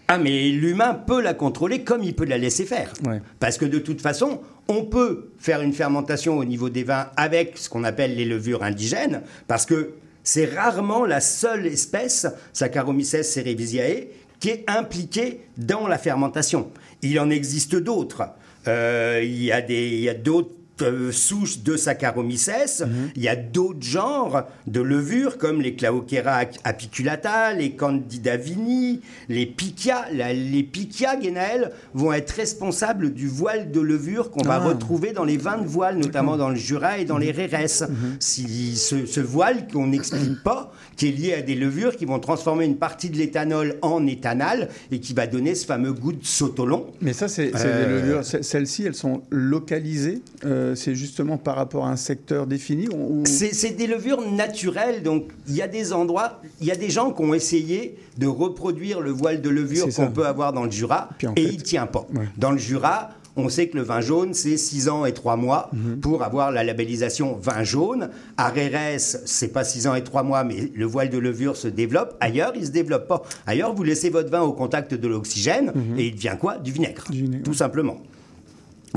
Ah, 0.07 0.17
mais 0.19 0.49
l'humain 0.49 0.93
peut 0.93 1.21
la 1.21 1.33
contrôler 1.33 1.83
comme 1.83 2.03
il 2.03 2.15
peut 2.15 2.25
la 2.25 2.37
laisser 2.37 2.65
faire. 2.65 2.93
Ouais. 3.05 3.21
Parce 3.39 3.57
que 3.57 3.65
de 3.65 3.79
toute 3.79 4.01
façon, 4.01 4.41
on 4.67 4.83
peut 4.83 5.29
faire 5.39 5.61
une 5.61 5.73
fermentation 5.73 6.37
au 6.37 6.45
niveau 6.45 6.69
des 6.69 6.83
vins 6.83 7.07
avec 7.17 7.57
ce 7.57 7.69
qu'on 7.69 7.83
appelle 7.83 8.15
les 8.15 8.25
levures 8.25 8.63
indigènes, 8.63 9.21
parce 9.47 9.65
que 9.65 9.93
c'est 10.23 10.45
rarement 10.45 11.05
la 11.05 11.21
seule 11.21 11.65
espèce, 11.65 12.27
Saccharomyces 12.53 13.21
cerevisiae, 13.23 14.07
qui 14.39 14.49
est 14.49 14.63
impliquée 14.67 15.39
dans 15.57 15.87
la 15.87 15.97
fermentation. 15.97 16.69
Il 17.01 17.19
en 17.19 17.29
existe 17.29 17.75
d'autres. 17.75 18.23
Euh, 18.67 19.21
il 19.23 19.43
y 19.43 19.51
a 19.51 19.61
des- 19.61 19.87
il 19.89 20.01
y 20.01 20.09
a 20.09 20.13
d'autres 20.15 20.49
euh, 20.81 21.11
souches 21.11 21.59
de 21.63 21.77
Saccharomyces, 21.77 22.83
il 23.15 23.21
y 23.21 23.27
a 23.27 23.35
d'autres 23.35 23.81
genres 23.83 24.43
de 24.67 24.81
levures 24.81 25.37
comme 25.37 25.61
les 25.61 25.75
Claoquera 25.75 26.41
apiculata, 26.63 27.53
les 27.53 27.71
Candida 27.71 28.37
vini, 28.37 29.01
les 29.29 29.45
Pichia. 29.45 30.05
La- 30.13 30.33
les 30.33 30.63
Pichia, 30.63 31.15
Guénaël, 31.15 31.71
vont 31.93 32.11
être 32.13 32.31
responsables 32.31 33.13
du 33.13 33.27
voile 33.27 33.71
de 33.71 33.79
levure 33.79 34.31
qu'on 34.31 34.43
va 34.43 34.55
Ah. 34.61 34.67
retrouver 34.67 35.11
dans 35.13 35.23
les 35.25 35.37
vins 35.37 35.57
de 35.57 35.67
voile, 35.67 35.97
notamment 35.97 36.37
dans 36.37 36.49
le 36.49 36.55
Jura 36.55 36.97
et 36.97 37.05
dans 37.05 37.17
les 37.17 37.31
Rérès. 37.31 37.83
Si, 38.19 38.75
ce, 38.75 39.05
ce 39.05 39.19
voile 39.21 39.67
qu'on 39.71 39.87
n'explique 39.87 40.43
pas, 40.43 40.71
qui 40.97 41.07
est 41.09 41.11
lié 41.11 41.33
à 41.33 41.41
des 41.41 41.55
levures 41.55 41.95
qui 41.97 42.05
vont 42.05 42.19
transformer 42.19 42.65
une 42.65 42.77
partie 42.77 43.09
de 43.09 43.17
l'éthanol 43.17 43.75
en 43.81 44.05
éthanal 44.07 44.69
et 44.91 44.99
qui 44.99 45.13
va 45.13 45.27
donner 45.27 45.55
ce 45.55 45.65
fameux 45.65 45.91
goût 45.93 46.13
de 46.13 46.23
sotolon. 46.25 46.87
Mais 47.01 47.13
ça, 47.13 47.27
c'est 47.27 47.51
c'est 47.55 47.65
Euh. 47.67 47.85
des 47.85 47.91
levures. 48.01 48.25
Ce- 48.25 48.41
Celles-ci, 48.41 48.83
elles 48.85 48.95
sont 48.95 49.21
localisées. 49.29 50.21
euh, 50.45 50.64
c'est 50.73 50.95
justement 50.95 51.37
par 51.37 51.55
rapport 51.55 51.85
à 51.85 51.89
un 51.91 51.95
secteur 51.97 52.47
défini. 52.47 52.87
ou- 52.89 53.23
C'est 53.25 53.75
des 53.77 53.87
levures 53.87 54.21
naturelles, 54.31 55.03
donc 55.03 55.25
il 55.47 55.55
y 55.55 55.61
a 55.61 55.67
des 55.67 55.93
endroits, 55.93 56.41
il 56.61 56.65
y 56.67 56.71
a 56.71 56.75
des 56.75 56.89
gens 56.89 57.11
qui 57.11 57.21
ont 57.21 57.33
essayé 57.33 57.97
de 58.17 58.25
reproduire 58.27 59.01
le 59.01 59.11
voile 59.11 59.41
de 59.41 59.49
levure 59.49 59.87
qu'on 59.93 60.11
peut 60.11 60.25
avoir 60.25 60.53
dans 60.53 60.63
le 60.63 60.71
Jura, 60.71 61.09
Puis 61.17 61.27
et 61.35 61.41
fait- 61.47 61.53
il 61.53 61.61
tient 61.63 61.85
pas. 61.85 62.07
Ouais. 62.15 62.27
Dans 62.37 62.51
le 62.51 62.57
Jura, 62.57 63.09
on 63.37 63.49
sait 63.49 63.67
que 63.67 63.75
le 63.75 63.83
vin 63.83 63.99
jaune, 63.99 64.33
c'est 64.33 64.55
6 64.55 64.87
ans 64.87 65.05
et 65.05 65.13
3 65.13 65.35
mois 65.35 65.69
Mhm. 65.73 65.99
pour 65.99 66.23
avoir 66.23 66.51
la 66.51 66.63
labellisation 66.63 67.35
vin 67.41 67.63
jaune. 67.63 68.09
À 68.37 68.47
Rérès, 68.47 69.21
c'est 69.25 69.49
pas 69.49 69.65
6 69.65 69.87
ans 69.87 69.95
et 69.95 70.03
3 70.05 70.23
mois, 70.23 70.45
mais 70.45 70.71
le 70.73 70.85
voile 70.85 71.09
de 71.09 71.17
levure 71.17 71.57
se 71.57 71.67
développe. 71.67 72.15
Ailleurs, 72.21 72.53
il 72.55 72.65
se 72.65 72.71
développe 72.71 73.09
pas. 73.09 73.23
Ailleurs, 73.45 73.75
vous 73.75 73.83
laissez 73.83 74.09
votre 74.09 74.29
vin 74.31 74.41
au 74.41 74.53
contact 74.53 74.93
de 74.93 75.07
l'oxygène, 75.09 75.73
et 75.97 76.07
il 76.07 76.15
devient 76.15 76.37
quoi? 76.39 76.57
Du 76.59 76.71
vinaigre, 76.71 77.03
Mhm. 77.09 77.15
Du 77.15 77.21
vinaigre, 77.23 77.43
tout 77.43 77.53
simplement. 77.53 77.97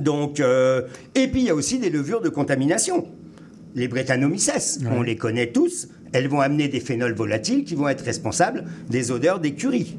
Donc, 0.01 0.41
euh, 0.41 0.83
et 1.15 1.29
puis 1.29 1.41
il 1.41 1.47
y 1.47 1.51
a 1.51 1.55
aussi 1.55 1.79
des 1.79 1.91
levures 1.91 2.21
de 2.21 2.29
contamination. 2.29 3.07
Les 3.75 3.89
Brettanomyces, 3.89 4.81
on 4.91 5.03
les 5.03 5.17
connaît 5.17 5.49
tous. 5.49 5.89
Elles 6.13 6.29
vont 6.29 6.41
amener 6.41 6.69
des 6.69 6.81
phénols 6.81 7.15
volatiles 7.15 7.65
qui 7.65 7.75
vont 7.75 7.89
être 7.89 8.05
responsables 8.05 8.65
des 8.89 9.11
odeurs 9.11 9.41
d'écurie. 9.41 9.97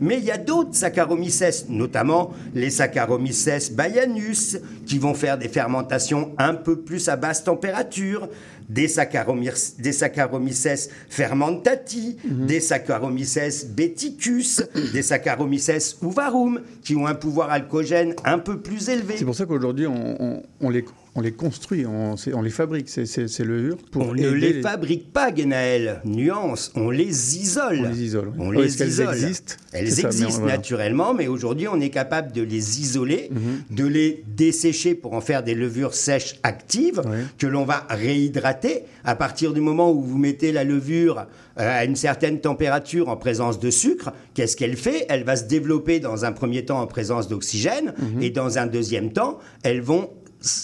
Mais 0.00 0.16
il 0.16 0.24
y 0.24 0.30
a 0.30 0.38
d'autres 0.38 0.74
Saccharomyces, 0.74 1.66
notamment 1.68 2.32
les 2.54 2.70
Saccharomyces 2.70 3.72
baianus, 3.72 4.58
qui 4.86 4.98
vont 4.98 5.12
faire 5.12 5.36
des 5.36 5.48
fermentations 5.48 6.32
un 6.38 6.54
peu 6.54 6.80
plus 6.80 7.08
à 7.08 7.16
basse 7.16 7.44
température, 7.44 8.28
des 8.70 8.86
Saccharomyces, 8.88 9.76
des 9.78 9.92
Saccharomyces 9.92 10.88
fermentati, 11.08 12.16
des 12.24 12.60
Saccharomyces 12.60 13.66
beticus, 13.66 14.62
des 14.92 15.02
Saccharomyces 15.02 15.96
uvarum, 16.02 16.60
qui 16.82 16.94
ont 16.94 17.06
un 17.06 17.14
pouvoir 17.14 17.50
alcogène 17.50 18.14
un 18.24 18.38
peu 18.38 18.60
plus 18.60 18.88
élevé. 18.88 19.14
C'est 19.18 19.24
pour 19.24 19.34
ça 19.34 19.44
qu'aujourd'hui, 19.46 19.86
on, 19.86 20.22
on- 20.22 20.42
on 20.60 20.70
les, 20.70 20.84
on 21.20 21.22
les 21.22 21.32
construit, 21.32 21.84
on, 21.86 22.42
les 22.42 22.48
fabrique, 22.50 22.88
ces, 22.88 23.04
levures 23.44 23.76
pour 23.90 24.08
On 24.08 24.14
ne 24.14 24.28
les 24.30 24.62
fabrique 24.62 25.12
pas, 25.12 25.30
Guénaël. 25.30 26.00
Nuance, 26.06 26.72
on 26.74 26.88
les 26.88 27.36
isole. 27.36 27.82
On 27.84 27.88
les 27.90 28.02
isole. 28.02 28.32
On 28.38 28.48
Ouais, 28.48 28.62
les 28.64 28.82
isole. 28.82 29.14
existent 29.14 29.54
Elles 29.72 29.90
C'est 29.92 30.00
ça, 30.02 30.08
mais 30.08 30.14
existent 30.14 30.34
on- 30.36 30.40
voilà. 30.40 30.56
naturellement, 30.56 31.12
mais 31.14 31.26
aujourd'hui, 31.28 31.68
on 31.68 31.78
est 31.78 31.90
capable 31.90 32.32
de 32.32 32.40
les 32.42 32.80
isoler, 32.80 33.28
Mhm. 33.30 33.76
de 33.76 33.86
les 33.86 34.24
dessécher 34.34 34.94
pour 34.94 35.12
en 35.12 35.20
faire 35.20 35.42
des 35.42 35.54
levures 35.54 35.92
sèches 35.94 36.36
actives 36.42 37.02
que 37.38 37.46
l'on 37.46 37.64
va 37.66 37.86
réhydrater. 37.90 38.84
À 39.04 39.14
partir 39.14 39.52
du 39.52 39.60
moment 39.60 39.92
où 39.92 40.02
vous 40.02 40.18
mettez 40.18 40.52
la 40.52 40.64
levure 40.64 41.26
euh, 41.58 41.80
à 41.80 41.84
une 41.84 41.96
certaine 41.96 42.40
température 42.40 43.08
en 43.10 43.16
présence 43.16 43.58
de 43.60 43.70
sucre, 43.70 44.12
qu'est-ce 44.34 44.56
qu'elle 44.56 44.76
fait? 44.76 45.04
Elle 45.10 45.24
va 45.24 45.36
se 45.36 45.44
développer 45.44 46.00
dans 46.00 46.24
un 46.24 46.32
premier 46.32 46.64
temps 46.64 46.80
en 46.80 46.86
présence 46.86 47.28
d'oxygène 47.28 47.92
Mhm. 47.98 48.22
et 48.22 48.30
dans 48.30 48.56
un 48.58 48.66
deuxième 48.66 49.12
temps, 49.12 49.38
elles 49.62 49.80
vont, 49.82 50.08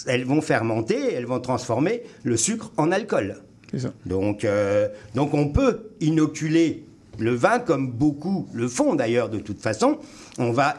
elles 0.07 0.25
vont 0.25 0.41
fermenter, 0.41 1.13
elles 1.13 1.25
vont 1.25 1.39
transformer 1.39 2.03
le 2.23 2.37
sucre 2.37 2.71
en 2.77 2.91
alcool. 2.91 3.41
Ça. 3.77 3.93
Donc, 4.05 4.45
euh, 4.45 4.87
donc 5.13 5.33
on 5.33 5.49
peut 5.49 5.89
inoculer 5.99 6.85
le 7.19 7.33
vin 7.33 7.59
comme 7.59 7.91
beaucoup 7.91 8.47
le 8.53 8.67
font 8.67 8.95
d'ailleurs 8.95 9.29
de 9.29 9.39
toute 9.39 9.59
façon. 9.61 9.97
On 10.37 10.51
va 10.51 10.77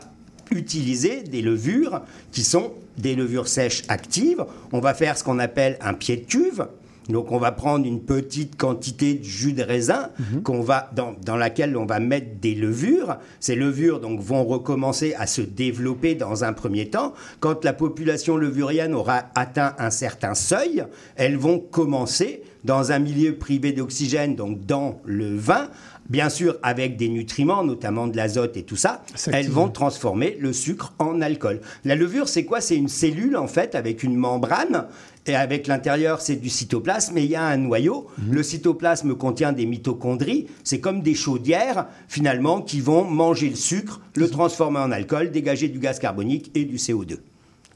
utiliser 0.50 1.22
des 1.22 1.42
levures 1.42 2.02
qui 2.32 2.42
sont 2.42 2.72
des 2.96 3.14
levures 3.14 3.48
sèches 3.48 3.82
actives. 3.88 4.44
On 4.72 4.80
va 4.80 4.94
faire 4.94 5.18
ce 5.18 5.24
qu'on 5.24 5.38
appelle 5.38 5.76
un 5.80 5.94
pied 5.94 6.16
de 6.16 6.24
cuve. 6.24 6.66
Donc 7.08 7.32
on 7.32 7.38
va 7.38 7.52
prendre 7.52 7.86
une 7.86 8.00
petite 8.00 8.56
quantité 8.56 9.14
de 9.14 9.24
jus 9.24 9.52
de 9.52 9.62
raisin 9.62 10.10
qu'on 10.44 10.60
va 10.60 10.90
dans, 10.94 11.14
dans 11.24 11.36
laquelle 11.36 11.76
on 11.76 11.86
va 11.86 12.00
mettre 12.00 12.38
des 12.40 12.54
levures. 12.54 13.16
Ces 13.40 13.54
levures 13.54 14.00
donc 14.00 14.20
vont 14.20 14.44
recommencer 14.44 15.14
à 15.18 15.26
se 15.26 15.40
développer 15.40 16.14
dans 16.14 16.44
un 16.44 16.52
premier 16.52 16.88
temps. 16.88 17.14
Quand 17.40 17.64
la 17.64 17.72
population 17.72 18.36
levurienne 18.36 18.94
aura 18.94 19.24
atteint 19.34 19.74
un 19.78 19.90
certain 19.90 20.34
seuil, 20.34 20.84
elles 21.16 21.36
vont 21.36 21.58
commencer 21.58 22.42
dans 22.64 22.92
un 22.92 22.98
milieu 22.98 23.36
privé 23.36 23.72
d'oxygène, 23.72 24.34
donc 24.34 24.66
dans 24.66 25.00
le 25.04 25.34
vin, 25.36 25.68
bien 26.08 26.28
sûr 26.28 26.56
avec 26.62 26.96
des 26.96 27.08
nutriments, 27.08 27.62
notamment 27.62 28.08
de 28.08 28.16
l'azote 28.16 28.56
et 28.56 28.62
tout 28.64 28.76
ça, 28.76 29.02
elles 29.32 29.48
vont 29.48 29.68
transformer 29.68 30.36
le 30.40 30.52
sucre 30.52 30.92
en 30.98 31.20
alcool. 31.20 31.60
La 31.84 31.94
levure, 31.94 32.28
c'est 32.28 32.44
quoi? 32.44 32.60
C'est 32.60 32.76
une 32.76 32.88
cellule 32.88 33.36
en 33.36 33.46
fait 33.46 33.74
avec 33.74 34.02
une 34.02 34.16
membrane 34.16 34.86
et 35.28 35.34
avec 35.34 35.66
l'intérieur, 35.66 36.20
c'est 36.20 36.36
du 36.36 36.48
cytoplasme 36.48 37.16
et 37.18 37.24
il 37.24 37.30
y 37.30 37.36
a 37.36 37.44
un 37.44 37.56
noyau. 37.56 38.08
Le 38.30 38.42
cytoplasme 38.42 39.14
contient 39.14 39.52
des 39.52 39.66
mitochondries. 39.66 40.46
C'est 40.64 40.80
comme 40.80 41.02
des 41.02 41.14
chaudières 41.14 41.86
finalement 42.08 42.62
qui 42.62 42.80
vont 42.80 43.04
manger 43.04 43.48
le 43.48 43.56
sucre, 43.56 44.00
le 44.14 44.28
transformer 44.28 44.80
en 44.80 44.90
alcool, 44.90 45.30
dégager 45.30 45.68
du 45.68 45.78
gaz 45.78 45.98
carbonique 45.98 46.50
et 46.54 46.64
du 46.64 46.76
CO2. 46.76 47.18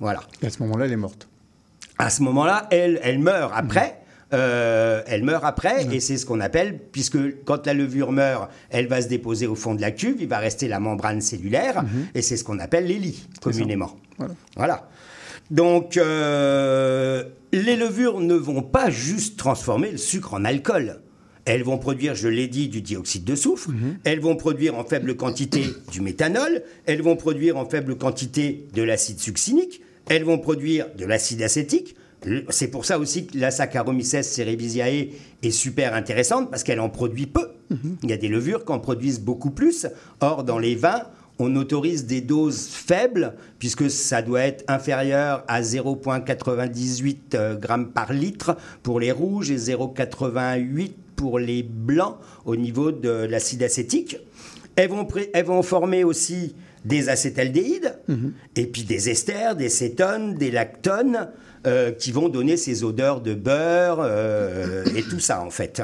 Voilà. 0.01 0.21
Et 0.43 0.47
à 0.47 0.51
ce 0.51 0.63
moment-là, 0.63 0.87
elle 0.87 0.93
est 0.93 0.97
morte. 0.97 1.29
À 1.99 2.11
ce 2.11 2.23
moment-là, 2.23 2.67
elle, 2.71 3.01
elle 3.03 3.19
meurt 3.19 3.53
après. 3.55 3.99
Euh, 4.33 5.03
elle 5.07 5.25
meurt 5.25 5.45
après, 5.45 5.87
et 5.95 6.01
c'est 6.01 6.17
ce 6.17 6.25
qu'on 6.25 6.41
appelle, 6.41 6.79
puisque 6.79 7.19
quand 7.45 7.67
la 7.67 7.75
levure 7.75 8.13
meurt, 8.13 8.51
elle 8.71 8.87
va 8.87 9.03
se 9.03 9.09
déposer 9.09 9.47
au 9.47 9.55
fond 9.55 9.75
de 9.75 9.83
la 9.83 9.91
cuve, 9.91 10.17
il 10.21 10.29
va 10.29 10.39
rester 10.39 10.69
la 10.69 10.81
membrane 10.81 11.21
cellulaire, 11.21 11.85
et 12.15 12.23
c'est 12.23 12.39
ce 12.39 12.45
qu'on 12.45 12.59
appelle 12.59 12.87
les 12.87 12.99
lits, 12.99 13.29
communément. 13.43 13.95
Voilà. 14.17 14.35
Voilà. 14.57 14.89
Donc, 15.53 15.99
euh, 15.99 17.25
les 17.53 17.77
levures 17.77 18.21
ne 18.21 18.35
vont 18.35 18.63
pas 18.63 18.89
juste 18.89 19.39
transformer 19.39 19.93
le 19.93 19.99
sucre 19.99 20.33
en 20.33 20.47
alcool. 20.47 21.03
Elles 21.45 21.63
vont 21.63 21.77
produire, 21.77 22.15
je 22.15 22.29
l'ai 22.29 22.49
dit, 22.49 22.69
du 22.69 22.81
dioxyde 22.81 23.25
de 23.25 23.35
soufre. 23.35 23.69
Elles 24.05 24.21
vont 24.21 24.35
produire 24.35 24.79
en 24.79 24.85
faible 24.85 25.15
quantité 25.15 25.65
du 25.91 26.01
méthanol. 26.01 26.63
Elles 26.87 27.03
vont 27.03 27.17
produire 27.17 27.59
en 27.59 27.67
faible 27.67 27.97
quantité 27.97 28.67
de 28.73 28.83
l'acide 28.83 29.19
succinique. 29.19 29.83
Elles 30.09 30.25
vont 30.25 30.39
produire 30.39 30.87
de 30.97 31.05
l'acide 31.05 31.43
acétique. 31.43 31.97
C'est 32.49 32.69
pour 32.69 32.87
ça 32.87 32.99
aussi 32.99 33.27
que 33.27 33.37
la 33.37 33.51
Saccharomyces 33.51 34.23
cerevisiae 34.23 35.11
est 35.43 35.51
super 35.51 35.95
intéressante 35.95 36.51
parce 36.51 36.63
qu'elle 36.63 36.81
en 36.81 36.89
produit 36.89 37.27
peu. 37.27 37.49
Il 38.03 38.09
y 38.09 38.13
a 38.15 38.17
des 38.17 38.29
levures 38.29 38.65
qui 38.65 38.73
en 38.73 38.79
produisent 38.79 39.21
beaucoup 39.21 39.51
plus. 39.51 39.87
Or, 40.21 40.45
dans 40.45 40.59
les 40.59 40.77
vins, 40.77 41.03
on 41.45 41.57
autorise 41.57 42.07
des 42.07 42.21
doses 42.21 42.69
faibles, 42.69 43.35
puisque 43.59 43.91
ça 43.91 44.23
doit 44.23 44.43
être 44.43 44.65
inférieur 44.69 45.43
à 45.49 45.61
0,98 45.63 47.17
euh, 47.35 47.57
grammes 47.57 47.91
par 47.93 48.13
litre 48.13 48.57
pour 48.83 49.01
les 49.01 49.11
rouges 49.13 49.51
et 49.51 49.57
0,88 49.57 50.93
pour 51.17 51.39
les 51.39 51.63
blancs 51.63 52.17
au 52.45 52.55
niveau 52.57 52.93
de 52.93 53.11
l'acide 53.11 53.63
acétique. 53.63 54.17
Elles 54.77 54.89
vont, 54.91 55.05
pré- 55.05 55.31
elles 55.35 55.45
vont 55.45 55.63
former 55.63 56.05
aussi 56.05 56.55
des 56.85 57.09
acétaldéhydes, 57.09 57.99
et 58.57 58.67
puis 58.67 58.83
des 58.83 59.09
esters, 59.09 59.55
des 59.55 59.69
cétones, 59.69 60.35
des 60.35 60.51
lactones, 60.51 61.29
euh, 61.67 61.93
qui 61.93 62.11
vont 62.11 62.29
donner 62.29 62.57
ces 62.57 62.83
odeurs 62.83 63.21
de 63.21 63.35
beurre 63.35 64.01
euh, 64.01 64.85
et 64.97 65.03
tout 65.03 65.21
ça 65.21 65.43
en 65.43 65.51
fait. 65.51 65.81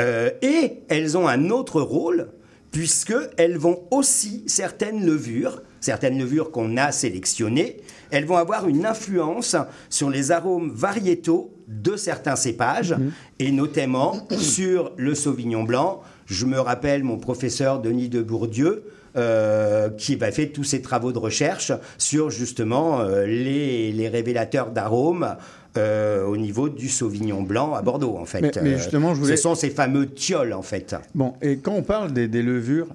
Euh, 0.00 0.30
et 0.42 0.80
elles 0.88 1.16
ont 1.16 1.28
un 1.28 1.50
autre 1.50 1.80
rôle, 1.80 2.28
puisqu'elles 2.76 3.56
vont 3.56 3.84
aussi, 3.90 4.42
certaines 4.46 5.06
levures, 5.06 5.62
certaines 5.80 6.18
levures 6.18 6.50
qu'on 6.50 6.76
a 6.76 6.92
sélectionnées, 6.92 7.78
elles 8.10 8.26
vont 8.26 8.36
avoir 8.36 8.68
une 8.68 8.84
influence 8.84 9.56
sur 9.88 10.10
les 10.10 10.30
arômes 10.30 10.70
variétaux 10.74 11.54
de 11.68 11.96
certains 11.96 12.36
cépages, 12.36 12.94
et 13.38 13.50
notamment 13.50 14.28
sur 14.38 14.92
le 14.98 15.14
sauvignon 15.14 15.64
blanc. 15.64 16.02
Je 16.26 16.44
me 16.44 16.60
rappelle 16.60 17.02
mon 17.02 17.16
professeur 17.16 17.80
Denis 17.80 18.10
de 18.10 18.20
Bourdieu, 18.20 18.84
euh, 19.16 19.88
qui 19.88 20.22
a 20.22 20.30
fait 20.30 20.48
tous 20.48 20.64
ses 20.64 20.82
travaux 20.82 21.12
de 21.12 21.18
recherche 21.18 21.72
sur 21.96 22.28
justement 22.28 23.00
euh, 23.00 23.24
les, 23.24 23.90
les 23.90 24.08
révélateurs 24.10 24.70
d'arômes 24.70 25.36
euh, 25.78 26.24
au 26.24 26.36
niveau 26.36 26.68
du 26.68 26.88
Sauvignon 26.88 27.42
blanc 27.42 27.74
à 27.74 27.82
Bordeaux, 27.82 28.16
en 28.18 28.24
fait. 28.24 28.40
Mais- 28.40 28.62
mais 28.62 28.76
justement, 28.78 29.14
je 29.14 29.20
voulais- 29.20 29.36
Ce 29.36 29.42
sont 29.42 29.54
ces 29.54 29.70
fameux 29.70 30.08
tioles, 30.12 30.52
en 30.52 30.62
fait. 30.62 30.94
Bon, 31.14 31.34
et 31.42 31.58
quand 31.58 31.72
on 31.72 31.82
parle 31.82 32.12
des, 32.12 32.28
des 32.28 32.42
levures 32.42 32.88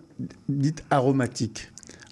dites 0.50 0.84
aromatiques, 0.90 1.72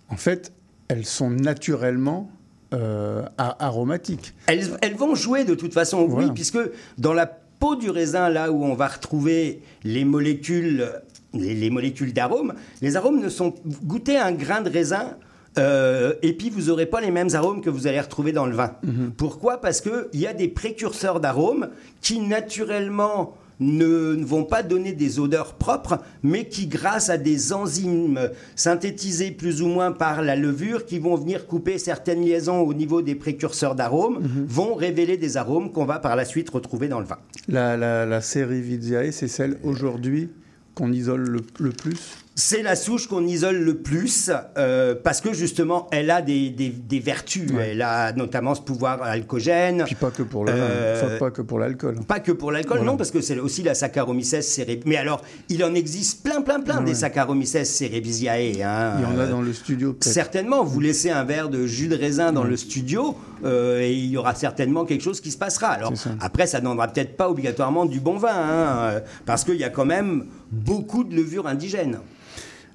en 0.09 0.15
fait, 0.17 0.51
elles 0.87 1.05
sont 1.05 1.29
naturellement 1.29 2.29
euh, 2.73 3.23
aromatiques. 3.37 4.33
Elles, 4.47 4.67
elles 4.81 4.95
vont 4.95 5.15
jouer 5.15 5.43
de 5.43 5.55
toute 5.55 5.73
façon, 5.73 6.07
oui, 6.09 6.25
puisque 6.35 6.59
dans 6.99 7.13
la 7.13 7.25
peau 7.25 7.75
du 7.75 7.89
raisin, 7.89 8.29
là 8.29 8.51
où 8.51 8.63
on 8.63 8.75
va 8.75 8.87
retrouver 8.87 9.61
les 9.83 10.05
molécules, 10.05 10.87
les, 11.33 11.55
les 11.55 11.69
molécules 11.69 12.13
d'arômes, 12.13 12.53
les 12.81 12.95
arômes 12.95 13.19
ne 13.21 13.29
sont. 13.29 13.55
Goûtez 13.83 14.17
un 14.17 14.31
grain 14.31 14.61
de 14.61 14.69
raisin. 14.69 15.15
Euh, 15.57 16.13
et 16.21 16.33
puis 16.33 16.49
vous 16.49 16.63
n'aurez 16.63 16.85
pas 16.85 17.01
les 17.01 17.11
mêmes 17.11 17.29
arômes 17.33 17.61
que 17.61 17.69
vous 17.69 17.87
allez 17.87 17.99
retrouver 17.99 18.31
dans 18.31 18.45
le 18.45 18.55
vin. 18.55 18.73
Pourquoi? 19.17 19.59
Parce 19.59 19.81
qu'il 19.81 20.19
y 20.19 20.27
a 20.27 20.33
des 20.33 20.47
précurseurs 20.47 21.19
d'arômes 21.19 21.69
qui 22.01 22.19
naturellement 22.19 23.35
ne, 23.59 24.15
ne 24.15 24.23
vont 24.23 24.45
pas 24.45 24.63
donner 24.63 24.93
des 24.93 25.19
odeurs 25.19 25.55
propres, 25.55 25.99
mais 26.23 26.47
qui, 26.47 26.67
grâce 26.67 27.09
à 27.09 27.17
des 27.17 27.51
enzymes 27.51 28.29
synthétisées 28.55 29.31
plus 29.31 29.61
ou 29.61 29.67
moins 29.67 29.91
par 29.91 30.21
la 30.21 30.37
levure, 30.37 30.85
qui 30.85 30.97
vont 30.97 31.15
venir 31.15 31.45
couper 31.45 31.77
certaines 31.77 32.23
liaisons 32.23 32.61
au 32.61 32.73
niveau 32.73 33.01
des 33.01 33.15
précurseurs 33.15 33.75
d'arômes, 33.75 34.19
vont 34.47 34.75
révéler 34.75 35.17
des 35.17 35.35
arômes 35.35 35.71
qu'on 35.73 35.85
va 35.85 35.99
par 35.99 36.15
la 36.15 36.23
suite 36.23 36.49
retrouver 36.49 36.87
dans 36.87 36.99
le 37.01 37.05
vin. 37.05 37.17
La, 37.49 37.75
la, 37.75 38.05
la 38.05 38.21
Cerevisiae, 38.21 39.11
c'est 39.11 39.27
celle 39.27 39.57
aujourd'hui 39.63 40.29
qu'on 40.73 40.93
isole 40.93 41.27
le, 41.27 41.41
le 41.59 41.71
plus? 41.71 42.15
C'est 42.41 42.63
la 42.63 42.77
souche 42.77 43.07
qu'on 43.07 43.27
isole 43.27 43.57
le 43.57 43.75
plus 43.79 44.31
euh, 44.57 44.95
parce 45.03 45.19
que 45.19 45.33
justement, 45.33 45.87
elle 45.91 46.09
a 46.09 46.21
des, 46.21 46.49
des- 46.49 46.69
des 46.69 46.99
vertus. 47.01 47.51
Ouais. 47.51 47.71
Elle 47.71 47.81
a 47.81 48.13
notamment 48.13 48.55
ce 48.55 48.61
pouvoir 48.61 49.03
alcogène. 49.03 49.83
Puis 49.85 49.95
pas 49.95 50.09
que 50.09 50.23
pour 50.23 50.45
Euh, 50.47 50.95
vin, 51.01 51.05
enfin, 51.07 51.17
pas 51.17 51.31
que 51.31 51.41
pour 51.41 51.59
l'alcool. 51.59 51.95
Pas 52.07 52.21
que 52.21 52.31
pour 52.31 52.53
l'alcool, 52.53 52.77
Voilà. 52.77 52.91
non, 52.91 52.97
parce 52.97 53.11
que 53.11 53.19
c'est 53.19 53.37
aussi 53.39 53.61
la 53.61 53.73
Saccharomyces 53.75 54.39
cerevisiae. 54.39 54.83
Mais 54.85 54.95
alors, 54.95 55.21
il 55.49 55.61
en 55.65 55.73
existe 55.75 56.23
plein, 56.23 56.41
plein, 56.41 56.61
plein 56.61 56.77
Ouais, 56.79 56.85
des. 56.85 56.93
Saccharomyces 56.95 57.61
cerevisiae. 57.65 58.63
hein. 58.63 58.93
Il 58.99 59.01
y 59.01 59.05
en 59.05 59.19
a 59.19 59.25
dans 59.27 59.41
le 59.41 59.51
studio. 59.51 59.97
Certainement, 59.99 60.63
vous 60.63 60.79
laissez 60.79 61.09
un 61.09 61.25
verre 61.25 61.49
de 61.49 61.65
jus 61.67 61.89
de 61.89 61.97
raisin 61.97 62.31
dans 62.31 62.45
le 62.45 62.55
studio 62.55 63.17
euh, 63.43 63.81
et 63.81 63.91
il 63.91 64.05
y 64.05 64.15
aura 64.15 64.33
certainement 64.33 64.85
quelque 64.85 65.01
chose 65.03 65.19
qui 65.19 65.31
se 65.31 65.37
passera. 65.37 65.67
Alors 65.67 65.97
ça. 65.97 66.11
après, 66.21 66.47
ça 66.47 66.61
n'en 66.61 66.77
peut-être 66.87 67.17
pas 67.17 67.29
obligatoirement 67.29 67.85
du 67.85 67.99
bon 67.99 68.17
vin, 68.17 68.29
hein, 68.33 69.01
parce 69.25 69.43
qu'il 69.43 69.55
y 69.57 69.65
a 69.65 69.69
quand 69.69 69.85
même 69.85 70.25
beaucoup 70.53 71.03
de 71.03 71.13
levures 71.13 71.45
indigènes. 71.45 71.99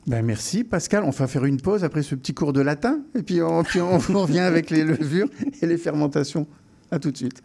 Ben 0.07 0.23
merci 0.23 0.65
Pascal, 0.65 1.03
on 1.05 1.11
va 1.11 1.27
faire 1.27 1.47
une 1.47 1.61
pause 1.61 1.83
après 1.83 2.03
ce 2.03 2.15
petit 2.15 2.35
cours 2.35 2.53
de 2.53 2.61
latin 2.61 3.01
et 3.15 3.23
puis 3.23 3.41
on, 3.41 3.63
revient 3.63 4.41
avec 4.41 4.69
les 4.69 4.85
levures 4.85 5.29
et 5.63 5.67
les 5.67 5.79
fermentations. 5.79 6.47
À 6.91 6.99
tout 6.99 7.11
de 7.11 7.17
suite. 7.17 7.43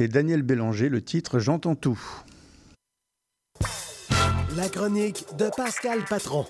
Daniel 0.00 0.42
Bélanger, 0.42 0.88
le 0.88 1.02
titre 1.02 1.38
J'entends 1.38 1.74
tout. 1.74 2.00
La 4.56 4.68
chronique 4.68 5.24
de 5.38 5.50
Pascal 5.56 6.00
Patron. 6.08 6.46